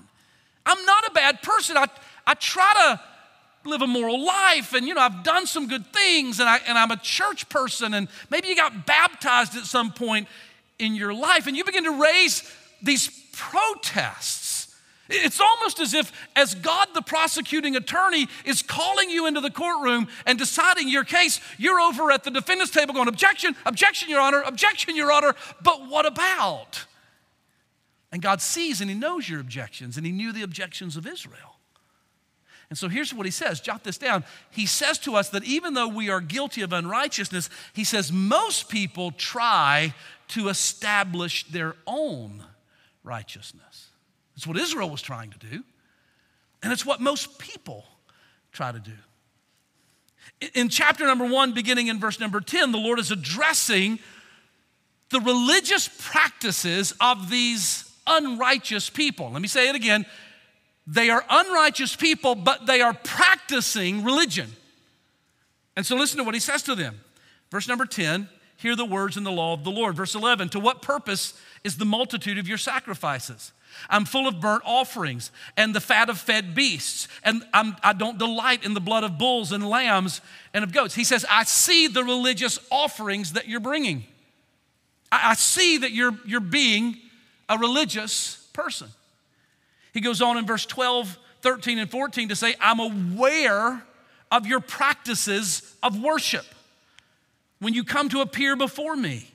I'm 0.66 0.86
not 0.86 1.08
a 1.08 1.12
bad 1.12 1.42
person. 1.42 1.78
I, 1.78 1.88
I 2.26 2.34
try 2.36 2.74
to 2.74 3.70
live 3.70 3.82
a 3.82 3.88
moral 3.88 4.24
life 4.24 4.74
and, 4.74 4.88
you 4.88 4.94
know, 4.94 5.02
I've 5.02 5.24
done 5.24 5.46
some 5.46 5.68
good 5.68 5.86
things 5.88 6.40
and, 6.40 6.50
I, 6.50 6.60
and 6.68 6.78
I'm 6.78 6.92
a 6.92 6.98
church 6.98 7.48
person. 7.50 7.94
And 7.94 8.08
maybe 8.30 8.48
you 8.48 8.56
got 8.56 8.86
baptized 8.86 9.56
at 9.56 9.64
some 9.64 9.92
point 9.92 10.28
in 10.80 10.96
your 10.96 11.14
life 11.14 11.48
and 11.48 11.56
you 11.56 11.64
begin 11.64 11.86
to 11.86 12.02
raise 12.02 12.50
these 12.82 13.10
protests 13.34 14.43
It's 15.14 15.40
almost 15.40 15.80
as 15.80 15.94
if, 15.94 16.12
as 16.36 16.56
God, 16.56 16.88
the 16.94 17.02
prosecuting 17.02 17.76
attorney, 17.76 18.28
is 18.46 18.62
calling 18.62 19.10
you 19.10 19.28
into 19.28 19.42
the 19.42 19.52
courtroom 19.52 20.08
and 20.26 20.38
deciding 20.40 20.90
your 20.90 21.04
case, 21.04 21.40
you're 21.58 21.80
over 21.80 22.12
at 22.12 22.24
the 22.24 22.32
defendant's 22.32 22.72
table 22.72 22.94
going, 22.94 23.08
Objection, 23.08 23.56
objection, 23.66 24.10
Your 24.10 24.22
Honor, 24.22 24.42
objection, 24.42 24.96
Your 24.96 25.12
Honor, 25.12 25.36
but 25.62 25.88
what 25.88 26.06
about? 26.06 26.86
And 28.12 28.22
God 28.22 28.42
sees 28.42 28.82
and 28.82 28.90
He 28.90 28.96
knows 28.96 29.30
your 29.30 29.40
objections, 29.40 29.98
and 29.98 30.06
He 30.06 30.12
knew 30.12 30.32
the 30.32 30.44
objections 30.44 30.98
of 30.98 31.08
Israel. 31.08 31.58
And 32.70 32.78
so 32.78 32.88
here's 32.88 33.14
what 33.14 33.26
He 33.28 33.32
says 33.32 33.60
jot 33.60 33.84
this 33.84 33.98
down. 33.98 34.24
He 34.50 34.66
says 34.66 34.98
to 35.00 35.16
us 35.16 35.30
that 35.30 35.44
even 35.44 35.76
though 35.76 35.88
we 35.88 36.10
are 36.10 36.22
guilty 36.22 36.62
of 36.62 36.74
unrighteousness, 36.74 37.50
He 37.74 37.84
says 37.84 38.12
most 38.12 38.70
people 38.70 39.12
try 39.12 39.94
to 40.30 40.50
establish 40.50 41.46
their 41.46 41.76
own 41.86 42.44
righteousness. 43.04 43.90
It's 44.36 44.48
what 44.48 44.58
Israel 44.58 44.90
was 44.90 45.02
trying 45.02 45.32
to 45.32 45.40
do, 45.40 45.64
and 46.62 46.72
it's 46.72 46.86
what 46.86 47.02
most 47.02 47.38
people 47.38 47.86
try 48.52 48.72
to 48.72 48.80
do. 48.80 48.92
In 50.54 50.70
chapter 50.70 51.06
number 51.06 51.26
one, 51.26 51.54
beginning 51.54 51.88
in 51.88 52.00
verse 52.00 52.20
number 52.20 52.42
10, 52.42 52.72
the 52.72 52.78
Lord 52.78 53.00
is 53.00 53.12
addressing 53.12 54.00
the 55.10 55.20
religious 55.20 55.88
practices 55.88 56.94
of 57.00 57.30
these 57.30 57.90
unrighteous 58.08 58.90
people. 58.90 59.32
Let 59.32 59.42
me 59.42 59.48
say 59.48 59.70
it 59.70 59.76
again. 59.76 60.06
They 60.86 61.10
are 61.10 61.24
unrighteous 61.30 61.96
people, 61.96 62.36
but 62.36 62.66
they 62.66 62.82
are 62.82 62.94
practicing 62.94 64.04
religion. 64.04 64.52
And 65.76 65.86
so 65.86 65.96
listen 65.96 66.18
to 66.18 66.24
what 66.24 66.34
he 66.34 66.40
says 66.40 66.64
to 66.64 66.76
them. 66.76 67.00
Verse 67.52 67.68
number 67.68 67.86
10 67.86 68.28
Hear 68.58 68.76
the 68.78 68.86
words 68.86 69.18
in 69.18 69.24
the 69.24 69.32
law 69.32 69.54
of 69.54 69.66
the 69.66 69.72
Lord. 69.72 69.96
Verse 69.96 70.16
11 70.16 70.50
To 70.50 70.60
what 70.60 70.82
purpose 70.82 71.34
is 71.64 71.78
the 71.78 71.86
multitude 71.86 72.38
of 72.38 72.48
your 72.48 72.58
sacrifices? 72.58 73.52
I'm 73.90 74.06
full 74.06 74.28
of 74.28 74.40
burnt 74.40 74.64
offerings 74.66 75.32
and 75.58 75.76
the 75.76 75.82
fat 75.82 76.10
of 76.10 76.18
fed 76.18 76.56
beasts, 76.56 77.08
and 77.24 77.44
I'm, 77.54 77.76
I 77.84 77.94
do 77.94 78.06
not 78.06 78.18
delight 78.18 78.66
in 78.66 78.74
the 78.74 78.82
blood 78.82 79.04
of 79.04 79.18
bulls 79.18 79.52
and 79.52 79.68
lambs 79.68 80.22
and 80.54 80.64
of 80.64 80.72
goats. 80.72 80.96
He 80.96 81.04
says, 81.04 81.26
I 81.30 81.44
see 81.44 81.88
the 81.88 82.04
religious 82.04 82.60
offerings 82.72 83.34
that 83.34 83.48
you're 83.48 83.60
bringing. 83.60 84.06
I, 85.12 85.32
I 85.32 85.34
see 85.36 85.78
that 85.80 85.92
you're, 85.92 86.18
you're 86.26 86.40
being 86.40 86.98
a 87.50 87.58
religious 87.58 88.48
person. 88.54 88.90
He 89.94 90.02
goes 90.02 90.22
on 90.22 90.38
in 90.38 90.46
verse 90.46 90.66
12, 90.66 91.18
13, 91.42 91.80
and 91.80 91.90
14 91.90 92.30
to 92.30 92.36
say, 92.36 92.56
I'm 92.60 92.80
aware 92.80 93.84
of 94.32 94.48
your 94.48 94.60
practices 94.60 95.76
of 95.84 96.02
worship 96.02 96.46
when 97.60 97.74
you 97.74 97.84
come 97.84 98.10
to 98.10 98.22
appear 98.22 98.56
before 98.56 98.96
me. 98.96 99.33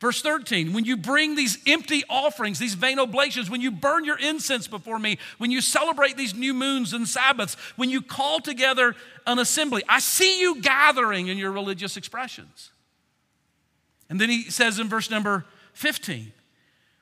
Verse 0.00 0.22
13, 0.22 0.72
when 0.72 0.84
you 0.84 0.96
bring 0.96 1.34
these 1.34 1.58
empty 1.66 2.04
offerings, 2.08 2.60
these 2.60 2.74
vain 2.74 3.00
oblations, 3.00 3.50
when 3.50 3.60
you 3.60 3.72
burn 3.72 4.04
your 4.04 4.18
incense 4.18 4.68
before 4.68 4.98
me, 4.98 5.18
when 5.38 5.50
you 5.50 5.60
celebrate 5.60 6.16
these 6.16 6.34
new 6.34 6.54
moons 6.54 6.92
and 6.92 7.08
Sabbaths, 7.08 7.56
when 7.74 7.90
you 7.90 8.00
call 8.00 8.38
together 8.38 8.94
an 9.26 9.40
assembly, 9.40 9.82
I 9.88 9.98
see 9.98 10.40
you 10.40 10.60
gathering 10.60 11.26
in 11.26 11.36
your 11.36 11.50
religious 11.50 11.96
expressions. 11.96 12.70
And 14.08 14.20
then 14.20 14.30
he 14.30 14.44
says 14.44 14.78
in 14.78 14.88
verse 14.88 15.10
number 15.10 15.44
15, 15.72 16.32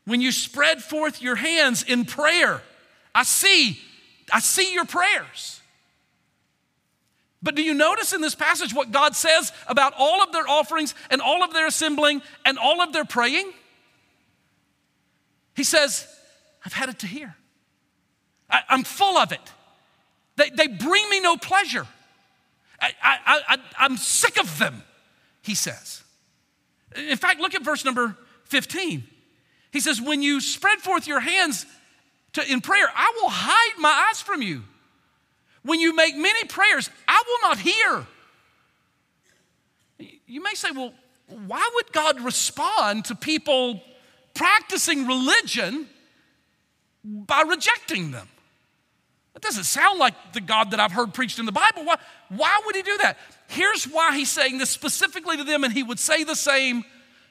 when 0.06 0.22
you 0.22 0.32
spread 0.32 0.82
forth 0.82 1.20
your 1.20 1.37
hands 1.37 1.82
in 1.82 2.06
prayer, 2.06 2.62
I 3.14 3.24
see, 3.24 3.78
I 4.32 4.40
see 4.40 4.72
your 4.72 4.87
prayers. 4.87 5.56
But 7.42 7.55
do 7.55 7.62
you 7.62 7.75
notice 7.75 8.12
in 8.12 8.20
this 8.20 8.35
passage 8.35 8.75
what 8.75 8.90
God 8.90 9.14
says 9.14 9.53
about 9.66 9.92
all 9.99 10.22
of 10.22 10.33
their 10.33 10.49
offerings 10.49 10.94
and 11.11 11.20
all 11.20 11.44
of 11.44 11.53
their 11.53 11.66
assembling 11.66 12.22
and 12.44 12.59
all 12.59 12.81
of 12.81 12.92
their 12.92 13.05
praying? 13.05 13.53
He 15.55 15.64
says, 15.64 16.07
I've 16.64 16.72
had 16.72 16.88
it 16.88 16.99
to 17.01 17.07
hear. 17.07 17.37
I, 18.51 18.62
am 18.70 18.85
full 18.85 19.16
of 19.16 19.33
it. 19.33 19.40
They, 20.37 20.51
they 20.51 20.66
bring 20.66 21.09
me 21.09 21.20
no 21.20 21.37
pleasure. 21.37 21.87
I, 22.81 22.92
I, 23.03 23.40
I, 23.49 23.59
I'm 23.79 23.96
sick 23.96 24.38
of 24.38 24.59
them, 24.59 24.83
he 25.42 25.55
says. 25.55 26.03
In 26.94 27.16
fact, 27.16 27.40
look 27.40 27.55
at 27.55 27.62
verse 27.62 27.85
number 27.85 28.16
15. 28.44 29.05
He 29.72 29.81
says, 29.81 30.01
When 30.01 30.22
you 30.22 30.40
spread 30.40 30.79
forth 30.79 31.07
your 31.07 31.20
hands 31.20 31.66
to, 32.35 32.51
in 32.51 32.61
prayer, 32.61 32.88
I 32.94 33.12
will 33.20 33.31
hide 33.31 33.79
my 33.79 34.09
eyes 34.09 34.20
from 34.20 34.42
you. 34.42 34.62
When 35.66 35.81
you 35.81 35.94
make 35.96 36.16
many 36.16 36.44
prayers, 36.44 36.88
I 37.09 37.22
will 37.26 37.48
not 37.48 37.59
hear. 37.59 38.07
You 40.26 40.40
may 40.40 40.55
say, 40.55 40.70
well, 40.70 40.94
why 41.26 41.68
would 41.74 41.92
God 41.92 42.20
respond 42.20 43.07
to 43.07 43.16
people 43.16 43.83
practicing 44.33 45.09
religion 45.09 45.88
by 47.05 47.42
rejecting 47.42 48.12
them? 48.12 48.29
That 49.35 49.42
doesn't 49.42 49.64
sound 49.64 49.98
like 49.98 50.14
the 50.35 50.40
God 50.40 50.70
that 50.70 50.79
I've 50.79 50.92
heard 50.92 51.12
preached 51.12 51.40
in 51.40 51.46
the 51.46 51.52
Bible. 51.52 51.85
Why, 51.85 51.96
why 52.29 52.62
would 52.64 52.76
he 52.76 52.83
do 52.83 52.96
that? 53.02 53.18
Here's 53.48 53.87
why 53.87 54.16
he's 54.16 54.31
saying 54.31 54.59
this 54.59 54.70
specifically 54.70 55.37
to 55.37 55.44
them, 55.44 55.64
and 55.64 55.72
he 55.72 55.83
would 55.83 55.98
say 55.98 56.22
the 56.22 56.37
same 56.37 56.85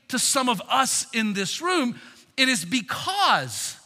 to 0.10 0.19
some 0.19 0.50
of 0.50 0.62
us 0.69 1.08
in 1.13 1.34
this 1.34 1.62
room. 1.62 1.98
It 2.36 2.50
is 2.50 2.65
because 2.65 3.78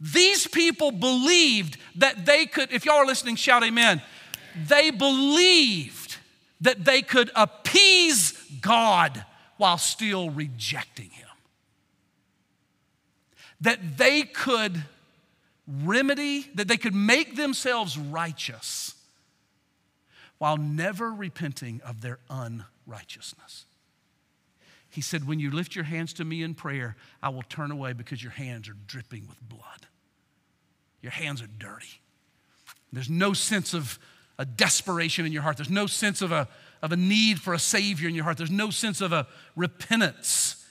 these 0.00 0.46
people 0.46 0.90
believed 0.90 1.78
that 1.96 2.26
they 2.26 2.46
could, 2.46 2.72
if 2.72 2.84
y'all 2.84 2.96
are 2.96 3.06
listening, 3.06 3.36
shout 3.36 3.62
amen. 3.62 4.02
They 4.66 4.90
believed 4.90 6.16
that 6.60 6.84
they 6.84 7.02
could 7.02 7.30
appease 7.34 8.32
God 8.60 9.24
while 9.56 9.78
still 9.78 10.30
rejecting 10.30 11.10
Him. 11.10 11.28
That 13.60 13.96
they 13.96 14.22
could 14.22 14.82
remedy, 15.66 16.50
that 16.54 16.68
they 16.68 16.76
could 16.76 16.94
make 16.94 17.36
themselves 17.36 17.96
righteous 17.96 18.94
while 20.38 20.56
never 20.56 21.10
repenting 21.12 21.80
of 21.82 22.00
their 22.00 22.18
unrighteousness. 22.28 23.66
He 24.94 25.00
said, 25.00 25.26
When 25.26 25.40
you 25.40 25.50
lift 25.50 25.74
your 25.74 25.84
hands 25.84 26.12
to 26.14 26.24
me 26.24 26.44
in 26.44 26.54
prayer, 26.54 26.94
I 27.20 27.30
will 27.30 27.42
turn 27.42 27.72
away 27.72 27.94
because 27.94 28.22
your 28.22 28.30
hands 28.30 28.68
are 28.68 28.76
dripping 28.86 29.26
with 29.26 29.40
blood. 29.48 29.88
Your 31.02 31.10
hands 31.10 31.42
are 31.42 31.48
dirty. 31.58 32.00
There's 32.92 33.10
no 33.10 33.32
sense 33.32 33.74
of 33.74 33.98
a 34.38 34.44
desperation 34.44 35.26
in 35.26 35.32
your 35.32 35.42
heart. 35.42 35.56
There's 35.56 35.68
no 35.68 35.88
sense 35.88 36.22
of 36.22 36.30
a, 36.30 36.46
of 36.80 36.92
a 36.92 36.96
need 36.96 37.40
for 37.40 37.54
a 37.54 37.58
Savior 37.58 38.08
in 38.08 38.14
your 38.14 38.22
heart. 38.22 38.36
There's 38.36 38.52
no 38.52 38.70
sense 38.70 39.00
of 39.00 39.12
a 39.12 39.26
repentance 39.56 40.64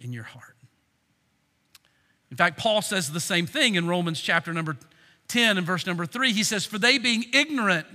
in 0.00 0.14
your 0.14 0.24
heart. 0.24 0.56
In 2.30 2.38
fact, 2.38 2.58
Paul 2.58 2.80
says 2.80 3.12
the 3.12 3.20
same 3.20 3.46
thing 3.46 3.74
in 3.74 3.86
Romans 3.86 4.18
chapter 4.18 4.54
number 4.54 4.78
10 5.28 5.58
and 5.58 5.66
verse 5.66 5.86
number 5.86 6.06
3. 6.06 6.32
He 6.32 6.42
says, 6.42 6.64
For 6.64 6.78
they 6.78 6.96
being 6.96 7.26
ignorant 7.34 7.86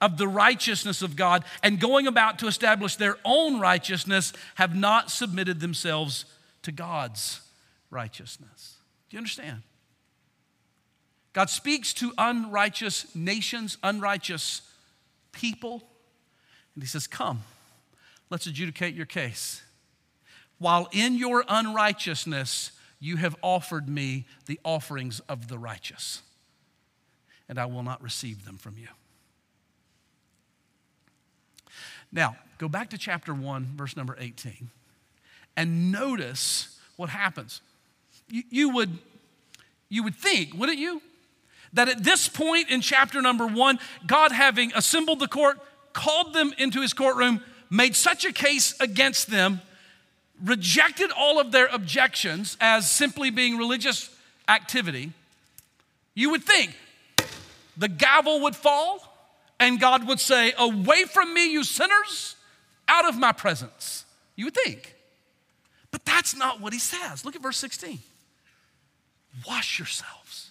of 0.00 0.18
the 0.18 0.28
righteousness 0.28 1.02
of 1.02 1.16
God 1.16 1.44
and 1.62 1.80
going 1.80 2.06
about 2.06 2.38
to 2.40 2.46
establish 2.46 2.96
their 2.96 3.16
own 3.24 3.60
righteousness 3.60 4.32
have 4.56 4.74
not 4.74 5.10
submitted 5.10 5.60
themselves 5.60 6.26
to 6.62 6.72
God's 6.72 7.40
righteousness. 7.90 8.76
Do 9.08 9.16
you 9.16 9.18
understand? 9.18 9.62
God 11.32 11.50
speaks 11.50 11.92
to 11.94 12.12
unrighteous 12.18 13.14
nations, 13.14 13.78
unrighteous 13.82 14.62
people, 15.32 15.82
and 16.74 16.82
He 16.82 16.86
says, 16.88 17.06
Come, 17.06 17.42
let's 18.30 18.46
adjudicate 18.46 18.94
your 18.94 19.06
case. 19.06 19.62
While 20.58 20.88
in 20.92 21.14
your 21.14 21.44
unrighteousness, 21.46 22.72
you 22.98 23.16
have 23.16 23.36
offered 23.42 23.88
me 23.88 24.24
the 24.46 24.58
offerings 24.64 25.20
of 25.20 25.48
the 25.48 25.58
righteous, 25.58 26.22
and 27.48 27.58
I 27.58 27.66
will 27.66 27.82
not 27.82 28.02
receive 28.02 28.44
them 28.44 28.56
from 28.56 28.78
you. 28.78 28.88
Now, 32.12 32.36
go 32.58 32.68
back 32.68 32.90
to 32.90 32.98
chapter 32.98 33.34
1, 33.34 33.74
verse 33.76 33.96
number 33.96 34.16
18, 34.18 34.70
and 35.56 35.92
notice 35.92 36.78
what 36.96 37.10
happens. 37.10 37.60
You, 38.28 38.42
you, 38.50 38.68
would, 38.70 38.98
you 39.88 40.02
would 40.02 40.14
think, 40.14 40.54
wouldn't 40.54 40.78
you? 40.78 41.02
That 41.72 41.88
at 41.88 42.04
this 42.04 42.28
point 42.28 42.70
in 42.70 42.80
chapter 42.80 43.20
number 43.20 43.46
1, 43.46 43.78
God 44.06 44.32
having 44.32 44.72
assembled 44.74 45.20
the 45.20 45.28
court, 45.28 45.58
called 45.92 46.32
them 46.32 46.52
into 46.58 46.80
his 46.80 46.92
courtroom, 46.92 47.42
made 47.70 47.96
such 47.96 48.24
a 48.24 48.32
case 48.32 48.78
against 48.80 49.30
them, 49.30 49.60
rejected 50.42 51.10
all 51.12 51.40
of 51.40 51.52
their 51.52 51.66
objections 51.66 52.56
as 52.60 52.90
simply 52.90 53.30
being 53.30 53.56
religious 53.56 54.10
activity, 54.48 55.12
you 56.14 56.30
would 56.30 56.44
think 56.44 56.74
the 57.76 57.88
gavel 57.88 58.40
would 58.42 58.56
fall 58.56 59.15
and 59.58 59.80
God 59.80 60.06
would 60.06 60.20
say, 60.20 60.52
Away 60.58 61.04
from 61.04 61.32
me, 61.32 61.50
you 61.50 61.64
sinners, 61.64 62.36
out 62.88 63.08
of 63.08 63.18
my 63.18 63.32
presence. 63.32 64.04
You 64.36 64.46
would 64.46 64.54
think. 64.54 64.94
But 65.90 66.04
that's 66.04 66.36
not 66.36 66.60
what 66.60 66.72
he 66.72 66.78
says. 66.78 67.24
Look 67.24 67.36
at 67.36 67.42
verse 67.42 67.56
16. 67.56 67.98
Wash 69.46 69.78
yourselves. 69.78 70.50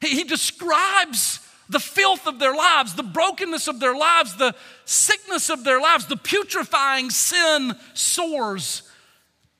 He, 0.00 0.08
he 0.08 0.24
describes 0.24 1.40
the 1.68 1.80
filth 1.80 2.26
of 2.26 2.38
their 2.38 2.54
lives, 2.54 2.94
the 2.94 3.02
brokenness 3.02 3.68
of 3.68 3.80
their 3.80 3.96
lives, 3.96 4.36
the 4.36 4.54
sickness 4.84 5.50
of 5.50 5.64
their 5.64 5.80
lives, 5.80 6.06
the 6.06 6.16
putrefying 6.16 7.10
sin 7.10 7.74
sores 7.94 8.82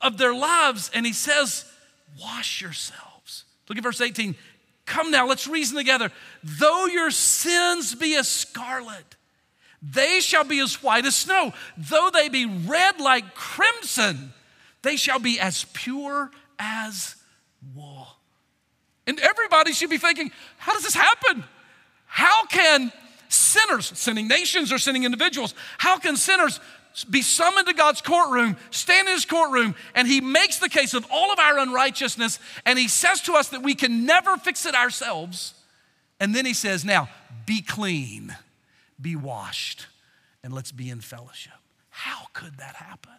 of 0.01 0.17
their 0.17 0.33
lives. 0.33 0.89
And 0.93 1.05
he 1.05 1.13
says, 1.13 1.65
Wash 2.19 2.61
yourselves. 2.61 3.43
Look 3.69 3.77
at 3.77 3.83
verse 3.83 4.01
18. 4.01 4.35
Come 4.85 5.11
now, 5.11 5.27
let's 5.27 5.47
reason 5.47 5.77
together. 5.77 6.11
Though 6.47 6.85
your 6.85 7.11
sins 7.11 7.93
be 7.93 8.15
as 8.15 8.29
scarlet, 8.29 9.17
they 9.81 10.21
shall 10.21 10.45
be 10.45 10.59
as 10.59 10.81
white 10.81 11.05
as 11.05 11.15
snow. 11.15 11.51
Though 11.77 12.09
they 12.11 12.29
be 12.29 12.45
red 12.45 13.01
like 13.01 13.35
crimson, 13.35 14.31
they 14.81 14.95
shall 14.95 15.19
be 15.19 15.41
as 15.41 15.65
pure 15.73 16.31
as 16.57 17.15
wool. 17.75 18.07
And 19.05 19.19
everybody 19.19 19.73
should 19.73 19.89
be 19.89 19.97
thinking, 19.97 20.31
how 20.57 20.73
does 20.73 20.83
this 20.83 20.95
happen? 20.95 21.43
How 22.05 22.45
can 22.45 22.93
sinners, 23.27 23.91
sinning 23.97 24.29
nations 24.29 24.71
or 24.71 24.77
sinning 24.77 25.03
individuals, 25.03 25.53
how 25.77 25.97
can 25.97 26.15
sinners 26.15 26.61
be 27.09 27.21
summoned 27.21 27.67
to 27.67 27.73
God's 27.73 27.99
courtroom, 27.99 28.55
stand 28.71 29.09
in 29.09 29.15
his 29.15 29.25
courtroom, 29.25 29.75
and 29.95 30.07
he 30.07 30.21
makes 30.21 30.59
the 30.59 30.69
case 30.69 30.93
of 30.93 31.05
all 31.11 31.33
of 31.33 31.39
our 31.39 31.59
unrighteousness, 31.59 32.39
and 32.65 32.79
he 32.79 32.87
says 32.87 33.21
to 33.23 33.33
us 33.33 33.49
that 33.49 33.61
we 33.61 33.75
can 33.75 34.05
never 34.05 34.37
fix 34.37 34.65
it 34.65 34.75
ourselves. 34.75 35.53
And 36.19 36.33
then 36.33 36.45
he 36.45 36.53
says, 36.53 36.83
Now, 36.83 37.09
be 37.45 37.61
clean, 37.61 38.35
be 38.99 39.15
washed, 39.15 39.87
and 40.43 40.53
let's 40.53 40.71
be 40.71 40.89
in 40.89 41.01
fellowship. 41.01 41.53
How 41.89 42.27
could 42.33 42.57
that 42.57 42.75
happen? 42.75 43.11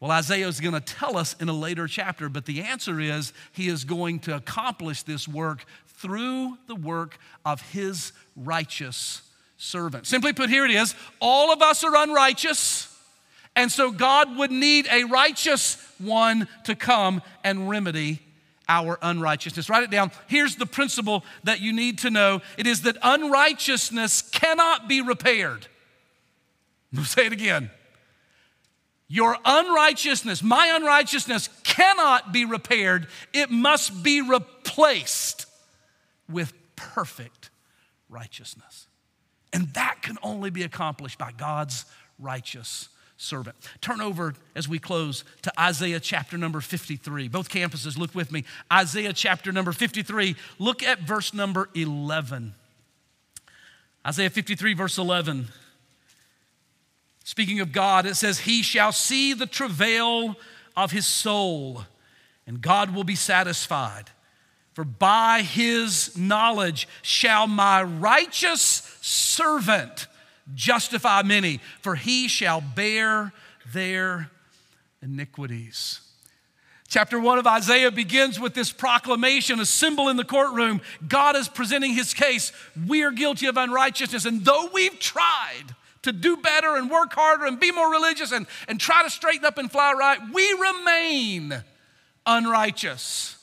Well, 0.00 0.10
Isaiah 0.10 0.48
is 0.48 0.58
going 0.58 0.74
to 0.74 0.80
tell 0.80 1.16
us 1.16 1.36
in 1.38 1.48
a 1.48 1.52
later 1.52 1.86
chapter, 1.86 2.28
but 2.28 2.44
the 2.44 2.62
answer 2.62 2.98
is 2.98 3.32
he 3.52 3.68
is 3.68 3.84
going 3.84 4.18
to 4.20 4.34
accomplish 4.34 5.04
this 5.04 5.28
work 5.28 5.64
through 5.86 6.58
the 6.66 6.74
work 6.74 7.18
of 7.44 7.60
his 7.70 8.12
righteous 8.34 9.22
servant. 9.56 10.08
Simply 10.08 10.32
put, 10.32 10.50
here 10.50 10.64
it 10.64 10.72
is 10.72 10.96
all 11.20 11.52
of 11.52 11.62
us 11.62 11.84
are 11.84 11.94
unrighteous, 11.94 12.88
and 13.54 13.70
so 13.70 13.92
God 13.92 14.36
would 14.36 14.50
need 14.50 14.88
a 14.90 15.04
righteous 15.04 15.76
one 15.98 16.48
to 16.64 16.74
come 16.74 17.22
and 17.44 17.68
remedy 17.68 18.20
our 18.68 18.98
unrighteousness. 19.02 19.68
Write 19.68 19.84
it 19.84 19.90
down. 19.90 20.10
Here's 20.26 20.56
the 20.56 20.66
principle 20.66 21.24
that 21.44 21.60
you 21.60 21.72
need 21.72 21.98
to 21.98 22.10
know 22.10 22.40
it 22.56 22.66
is 22.66 22.82
that 22.82 22.96
unrighteousness 23.02 24.22
cannot 24.22 24.88
be 24.88 25.00
repaired. 25.00 25.66
Say 27.04 27.26
it 27.26 27.32
again. 27.32 27.70
Your 29.08 29.36
unrighteousness, 29.44 30.42
my 30.42 30.72
unrighteousness, 30.74 31.50
cannot 31.64 32.32
be 32.32 32.46
repaired. 32.46 33.08
It 33.34 33.50
must 33.50 34.02
be 34.02 34.22
replaced 34.22 35.44
with 36.30 36.54
perfect 36.76 37.50
righteousness. 38.08 38.86
And 39.52 39.68
that 39.74 40.00
can 40.00 40.16
only 40.22 40.48
be 40.48 40.62
accomplished 40.62 41.18
by 41.18 41.32
God's 41.32 41.84
righteous 42.18 42.88
servant. 43.16 43.56
Turn 43.80 44.00
over 44.00 44.34
as 44.54 44.68
we 44.68 44.78
close 44.78 45.24
to 45.42 45.60
Isaiah 45.60 46.00
chapter 46.00 46.36
number 46.36 46.60
53. 46.60 47.28
Both 47.28 47.48
campuses, 47.48 47.96
look 47.96 48.14
with 48.14 48.32
me. 48.32 48.44
Isaiah 48.72 49.12
chapter 49.12 49.52
number 49.52 49.72
53. 49.72 50.36
Look 50.58 50.82
at 50.82 51.00
verse 51.00 51.32
number 51.32 51.68
11. 51.74 52.54
Isaiah 54.06 54.30
53, 54.30 54.74
verse 54.74 54.98
11. 54.98 55.48
Speaking 57.24 57.60
of 57.60 57.72
God, 57.72 58.04
it 58.06 58.16
says, 58.16 58.40
He 58.40 58.62
shall 58.62 58.92
see 58.92 59.32
the 59.32 59.46
travail 59.46 60.36
of 60.76 60.90
his 60.90 61.06
soul, 61.06 61.84
and 62.46 62.60
God 62.60 62.94
will 62.94 63.04
be 63.04 63.14
satisfied. 63.14 64.10
For 64.74 64.84
by 64.84 65.42
his 65.42 66.16
knowledge 66.16 66.88
shall 67.02 67.46
my 67.46 67.82
righteous 67.82 68.96
servant 69.02 70.06
justify 70.54 71.22
many, 71.22 71.60
for 71.80 71.94
he 71.94 72.28
shall 72.28 72.60
bear 72.60 73.32
their 73.72 74.30
iniquities. 75.02 76.00
Chapter 76.88 77.18
one 77.18 77.38
of 77.38 77.46
Isaiah 77.46 77.90
begins 77.90 78.38
with 78.38 78.52
this 78.52 78.70
proclamation, 78.70 79.58
a 79.60 79.66
symbol 79.66 80.10
in 80.10 80.18
the 80.18 80.24
courtroom. 80.24 80.82
God 81.08 81.36
is 81.36 81.48
presenting 81.48 81.94
his 81.94 82.12
case. 82.12 82.52
We 82.86 83.02
are 83.02 83.10
guilty 83.10 83.46
of 83.46 83.56
unrighteousness, 83.56 84.26
and 84.26 84.44
though 84.44 84.68
we've 84.74 84.98
tried 84.98 85.74
to 86.02 86.12
do 86.12 86.36
better 86.36 86.76
and 86.76 86.90
work 86.90 87.14
harder 87.14 87.46
and 87.46 87.58
be 87.58 87.72
more 87.72 87.90
religious 87.90 88.32
and, 88.32 88.46
and 88.68 88.78
try 88.78 89.02
to 89.02 89.10
straighten 89.10 89.44
up 89.44 89.56
and 89.56 89.70
fly 89.70 89.92
right, 89.92 90.18
we 90.32 90.52
remain 90.52 91.62
unrighteous. 92.26 93.41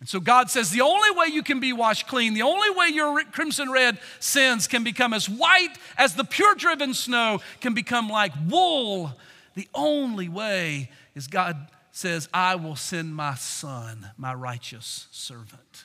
And 0.00 0.08
so 0.08 0.20
God 0.20 0.50
says 0.50 0.70
the 0.70 0.82
only 0.82 1.10
way 1.12 1.26
you 1.32 1.42
can 1.42 1.60
be 1.60 1.72
washed 1.72 2.06
clean, 2.06 2.34
the 2.34 2.42
only 2.42 2.70
way 2.70 2.88
your 2.88 3.22
crimson 3.24 3.70
red 3.70 3.98
sins 4.20 4.66
can 4.66 4.84
become 4.84 5.14
as 5.14 5.28
white 5.28 5.76
as 5.96 6.14
the 6.14 6.24
pure 6.24 6.54
driven 6.54 6.92
snow 6.92 7.40
can 7.60 7.72
become 7.72 8.08
like 8.08 8.32
wool, 8.48 9.12
the 9.54 9.68
only 9.74 10.28
way 10.28 10.90
is 11.14 11.26
God 11.26 11.56
says, 11.90 12.28
I 12.34 12.56
will 12.56 12.76
send 12.76 13.14
my 13.14 13.34
son, 13.36 14.10
my 14.18 14.34
righteous 14.34 15.06
servant. 15.12 15.84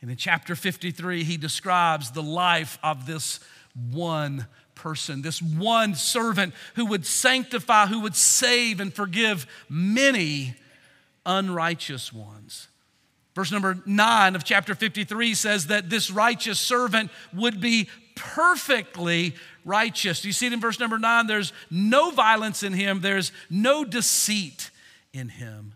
And 0.00 0.10
in 0.10 0.16
chapter 0.16 0.56
53, 0.56 1.24
he 1.24 1.36
describes 1.36 2.10
the 2.10 2.22
life 2.22 2.78
of 2.82 3.06
this 3.06 3.38
one 3.92 4.46
person, 4.74 5.20
this 5.20 5.42
one 5.42 5.94
servant 5.94 6.54
who 6.74 6.86
would 6.86 7.04
sanctify, 7.04 7.86
who 7.86 8.00
would 8.00 8.16
save 8.16 8.80
and 8.80 8.92
forgive 8.92 9.46
many 9.68 10.54
unrighteous 11.26 12.14
ones. 12.14 12.68
Verse 13.40 13.52
number 13.52 13.78
nine 13.86 14.36
of 14.36 14.44
chapter 14.44 14.74
53 14.74 15.32
says 15.32 15.68
that 15.68 15.88
this 15.88 16.10
righteous 16.10 16.60
servant 16.60 17.10
would 17.32 17.58
be 17.58 17.88
perfectly 18.14 19.34
righteous. 19.64 20.22
You 20.26 20.32
see 20.32 20.48
it 20.48 20.52
in 20.52 20.60
verse 20.60 20.78
number 20.78 20.98
nine? 20.98 21.26
There's 21.26 21.54
no 21.70 22.10
violence 22.10 22.62
in 22.62 22.74
him, 22.74 23.00
there's 23.00 23.32
no 23.48 23.82
deceit 23.82 24.70
in 25.14 25.30
him. 25.30 25.72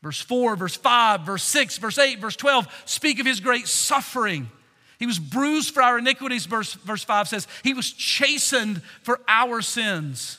Verse 0.00 0.22
4, 0.22 0.56
verse 0.56 0.74
5, 0.74 1.20
verse 1.20 1.42
6, 1.42 1.76
verse 1.76 1.98
8, 1.98 2.18
verse 2.18 2.36
12 2.36 2.66
speak 2.86 3.20
of 3.20 3.26
his 3.26 3.40
great 3.40 3.68
suffering. 3.68 4.48
He 4.98 5.04
was 5.04 5.18
bruised 5.18 5.74
for 5.74 5.82
our 5.82 5.98
iniquities, 5.98 6.46
verse, 6.46 6.72
verse 6.72 7.04
5 7.04 7.28
says. 7.28 7.46
He 7.62 7.74
was 7.74 7.92
chastened 7.92 8.80
for 9.02 9.20
our 9.28 9.60
sins. 9.60 10.38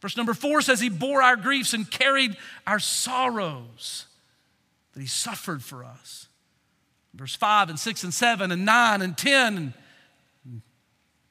Verse 0.00 0.16
number 0.16 0.34
4 0.34 0.60
says, 0.60 0.80
He 0.80 0.88
bore 0.88 1.22
our 1.22 1.36
griefs 1.36 1.72
and 1.72 1.88
carried 1.88 2.36
our 2.66 2.80
sorrows 2.80 4.06
that 4.98 5.02
he 5.02 5.06
suffered 5.06 5.62
for 5.62 5.84
us. 5.84 6.26
Verse 7.14 7.36
5 7.36 7.70
and 7.70 7.78
6 7.78 8.02
and 8.02 8.12
7 8.12 8.50
and 8.50 8.64
9 8.64 9.00
and 9.00 9.16
10 9.16 9.56
and 9.56 10.62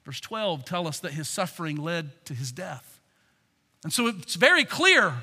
verse 0.06 0.22
12 0.22 0.64
tell 0.64 0.88
us 0.88 1.02
that 1.02 1.12
his 1.12 1.28
suffering 1.28 1.76
led 1.76 2.10
to 2.24 2.34
his 2.34 2.54
death. 2.54 3.02
And 3.84 3.92
so 3.92 4.08
it's 4.08 4.36
very 4.36 4.64
clear 4.64 5.16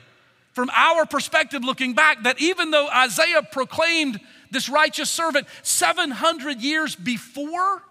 from 0.52 0.68
our 0.74 1.06
perspective 1.06 1.64
looking 1.64 1.94
back 1.94 2.22
that 2.24 2.38
even 2.38 2.70
though 2.70 2.86
Isaiah 2.88 3.42
proclaimed 3.50 4.20
this 4.50 4.68
righteous 4.68 5.08
servant 5.08 5.46
700 5.62 6.60
years 6.60 6.94
before 6.94 7.82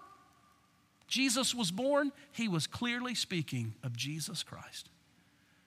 Jesus 1.08 1.52
was 1.52 1.72
born, 1.72 2.12
he 2.30 2.46
was 2.46 2.68
clearly 2.68 3.16
speaking 3.16 3.74
of 3.82 3.96
Jesus 3.96 4.44
Christ, 4.44 4.88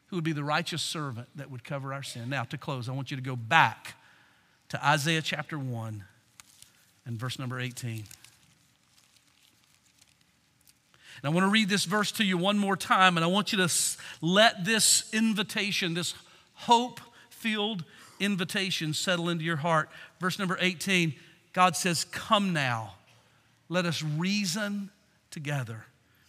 who 0.06 0.16
would 0.16 0.24
be 0.24 0.32
the 0.32 0.46
righteous 0.46 0.82
servant 0.82 1.28
that 1.36 1.52
would 1.52 1.66
cover 1.66 1.94
our 1.94 2.04
sin. 2.04 2.30
Now, 2.30 2.46
to 2.46 2.58
close, 2.58 2.88
I 2.88 2.94
want 2.94 3.12
you 3.12 3.18
to 3.18 3.24
go 3.24 3.36
back 3.36 3.96
to 4.70 4.86
Isaiah 4.86 5.22
chapter 5.22 5.58
1 5.58 6.04
and 7.06 7.20
verse 7.20 7.40
number 7.40 7.60
18. 7.60 8.04
And 11.22 11.24
I 11.24 11.30
want 11.30 11.46
to 11.46 11.52
read 11.52 11.70
this 11.70 11.86
verse 11.86 12.12
to 12.14 12.24
you 12.24 12.38
one 12.38 12.60
more 12.60 12.78
time, 12.78 13.18
and 13.18 13.24
I 13.24 13.28
want 13.28 13.52
you 13.52 13.58
to 13.58 13.74
let 14.22 14.66
this 14.66 15.10
invitation, 15.14 15.94
this 15.94 16.14
hope 16.54 17.00
filled 17.30 17.84
invitation, 18.20 18.94
settle 18.94 19.30
into 19.30 19.44
your 19.44 19.58
heart. 19.58 19.90
Verse 20.20 20.38
number 20.38 20.58
18 20.60 21.16
God 21.54 21.76
says, 21.76 22.04
Come 22.04 22.54
now, 22.54 22.94
let 23.68 23.86
us 23.86 24.04
reason 24.04 24.92
together, 25.32 25.86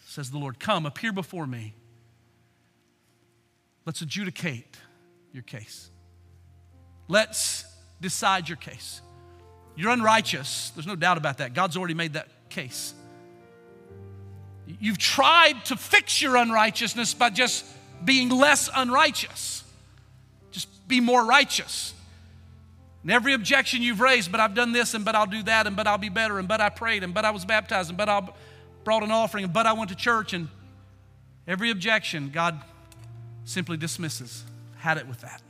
says 0.07 0.31
the 0.31 0.39
Lord. 0.39 0.59
Come, 0.59 0.87
appear 0.87 1.13
before 1.13 1.47
me. 1.47 1.75
Let's 3.85 4.01
adjudicate 4.01 4.79
your 5.33 5.43
case. 5.43 5.91
Let's 7.09 7.65
decide 8.01 8.49
your 8.49 8.57
case. 8.57 9.01
You're 9.77 9.93
unrighteous. 9.93 10.71
There's 10.75 10.87
no 10.87 10.97
doubt 10.97 11.19
about 11.19 11.39
that. 11.39 11.55
God's 11.55 11.77
already 11.77 11.95
made 11.95 12.15
that 12.15 12.29
case. 12.49 12.95
You've 14.81 14.99
tried 14.99 15.65
to 15.67 15.77
fix 15.77 16.21
your 16.21 16.37
unrighteousness 16.37 17.15
by 17.15 17.31
just 17.31 17.65
being 18.05 18.29
less 18.29 18.69
unrighteous. 18.75 19.65
Just 20.51 20.89
be 20.89 21.01
more 21.01 21.25
righteous. 21.25 21.95
And 23.03 23.11
every 23.11 23.33
objection 23.33 23.81
you've 23.83 24.01
raised, 24.01 24.31
but 24.31 24.41
I've 24.41 24.55
done 24.55 24.73
this, 24.73 24.95
and 24.95 25.05
but 25.05 25.15
I'll 25.15 25.27
do 25.27 25.43
that, 25.45 25.67
and 25.67 25.77
but 25.77 25.87
I'll 25.87 25.99
be 25.99 26.09
better, 26.09 26.39
and 26.39 26.49
but 26.49 26.61
I 26.61 26.69
prayed, 26.69 27.05
and 27.05 27.15
but 27.15 27.25
I 27.25 27.31
was 27.31 27.45
baptized, 27.45 27.89
and 27.89 27.97
but 27.97 28.09
I 28.09 28.29
brought 28.85 29.03
an 29.03 29.11
offering, 29.11 29.45
and 29.45 29.53
but 29.53 29.67
I 29.67 29.73
went 29.73 29.91
to 29.91 29.97
church, 29.97 30.33
and 30.33 30.49
every 31.47 31.71
objection, 31.71 32.31
God 32.31 32.61
simply 33.45 33.77
dismisses. 33.77 34.45
Had 34.77 34.99
it 34.99 35.07
with 35.07 35.21
that. 35.23 35.41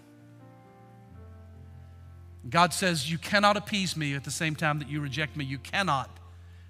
God 2.49 2.73
says, 2.73 3.11
You 3.11 3.19
cannot 3.19 3.57
appease 3.57 3.97
me 3.97 4.15
at 4.15 4.25
the 4.25 4.31
same 4.31 4.55
time 4.55 4.79
that 4.79 4.89
you 4.89 5.01
reject 5.01 5.37
me. 5.37 5.45
You 5.45 5.59
cannot 5.59 6.11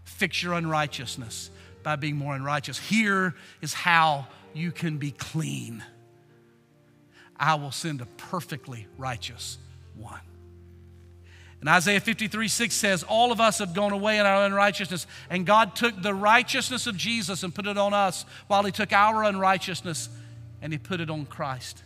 fix 0.05 0.43
your 0.43 0.55
unrighteousness 0.55 1.51
by 1.83 1.97
being 1.97 2.17
more 2.17 2.35
unrighteous. 2.35 2.79
Here 2.79 3.35
is 3.61 3.75
how 3.75 4.27
you 4.55 4.73
can 4.73 4.99
be 4.99 5.11
clean. 5.11 5.83
I 7.37 7.55
will 7.55 7.71
send 7.71 8.01
a 8.01 8.07
perfectly 8.07 8.87
righteous 8.97 9.59
one. 9.97 10.21
And 11.61 11.69
Isaiah 11.69 12.01
53 12.01 12.49
6 12.49 12.75
says, 12.75 13.03
All 13.03 13.33
of 13.33 13.41
us 13.41 13.59
have 13.59 13.75
gone 13.75 13.93
away 13.93 14.19
in 14.19 14.27
our 14.27 14.45
unrighteousness, 14.45 15.07
and 15.29 15.45
God 15.45 15.75
took 15.77 16.01
the 16.01 16.15
righteousness 16.15 16.87
of 16.87 16.97
Jesus 16.97 17.43
and 17.43 17.55
put 17.55 17.67
it 17.67 17.77
on 17.77 17.93
us, 17.93 18.25
while 18.47 18.63
He 18.63 18.73
took 18.73 18.93
our 18.93 19.25
unrighteousness 19.25 20.09
and 20.63 20.73
He 20.73 20.79
put 20.79 21.01
it 21.01 21.11
on 21.11 21.27
Christ. 21.27 21.83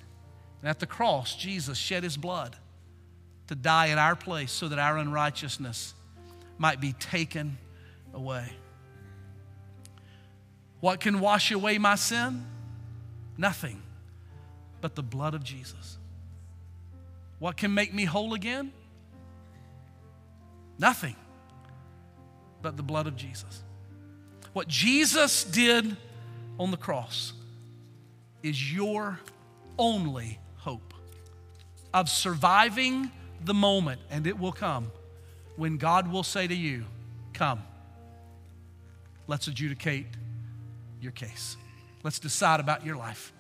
And 0.61 0.68
at 0.68 0.78
the 0.78 0.87
cross, 0.87 1.35
Jesus 1.37 1.78
shed 1.78 2.05
His 2.05 2.16
blood 2.16 2.57
to 3.49 3.55
die 3.55 3.86
in 3.86 3.99
our 3.99 4.16
place 4.16 4.53
so 4.53 4.68
that 4.68 4.78
our 4.78 4.99
unrighteousness 4.99 5.95
might 6.59 6.80
be 6.80 6.93
taken 6.95 7.59
away. 8.14 8.51
What 10.80 11.01
can 11.01 11.20
wash 11.20 11.51
away 11.51 11.78
my 11.78 11.95
sin? 11.95 12.45
Nothing 13.36 13.82
but 14.80 14.95
the 14.95 15.03
blood 15.03 15.34
of 15.34 15.45
Jesus. 15.45 15.99
What 17.38 17.57
can 17.57 17.74
make 17.74 17.93
me 17.93 18.05
whole 18.05 18.34
again? 18.34 18.72
Nothing 20.78 21.16
but 22.61 22.76
the 22.76 22.82
blood 22.82 23.07
of 23.07 23.16
Jesus. 23.16 23.62
What 24.53 24.68
Jesus 24.68 25.45
did 25.45 25.97
on 26.59 26.70
the 26.70 26.76
cross 26.76 27.32
is 28.43 28.72
your 28.72 29.18
only 29.78 30.38
hope 30.57 30.95
of 31.95 32.09
surviving 32.09 33.11
the 33.47 33.55
moment, 33.55 34.01
and 34.11 34.26
it 34.26 34.38
will 34.38 34.53
come 34.53 34.90
when 35.57 35.76
God 35.76 36.11
will 36.11 36.22
say 36.22 36.47
to 36.47 36.55
you, 36.55 36.84
Come, 37.32 37.62
let's 39.26 39.47
adjudicate 39.49 40.07
your 41.01 41.12
case. 41.12 41.57
Let's 42.03 42.18
decide 42.18 42.61
about 42.61 42.84
your 42.84 42.97
life. 42.97 43.32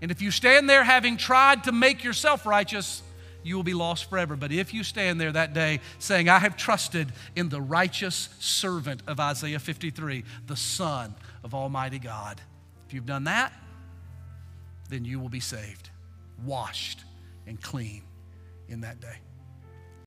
And 0.00 0.10
if 0.10 0.22
you 0.22 0.30
stand 0.30 0.70
there 0.70 0.84
having 0.84 1.16
tried 1.16 1.64
to 1.64 1.72
make 1.72 2.02
yourself 2.02 2.46
righteous, 2.46 3.02
you 3.42 3.56
will 3.56 3.62
be 3.62 3.74
lost 3.74 4.08
forever. 4.08 4.36
But 4.36 4.52
if 4.52 4.72
you 4.72 4.82
stand 4.82 5.20
there 5.20 5.32
that 5.32 5.52
day 5.52 5.80
saying, 5.98 6.28
I 6.28 6.38
have 6.38 6.56
trusted 6.56 7.12
in 7.36 7.48
the 7.48 7.60
righteous 7.60 8.30
servant 8.38 9.02
of 9.06 9.20
Isaiah 9.20 9.58
53, 9.58 10.24
the 10.46 10.56
Son 10.56 11.14
of 11.44 11.54
Almighty 11.54 11.98
God, 11.98 12.40
if 12.86 12.94
you've 12.94 13.06
done 13.06 13.24
that, 13.24 13.52
then 14.88 15.04
you 15.04 15.20
will 15.20 15.28
be 15.28 15.40
saved, 15.40 15.90
washed, 16.44 17.04
and 17.46 17.60
clean 17.60 18.02
in 18.70 18.80
that 18.82 19.00
day. 19.00 19.29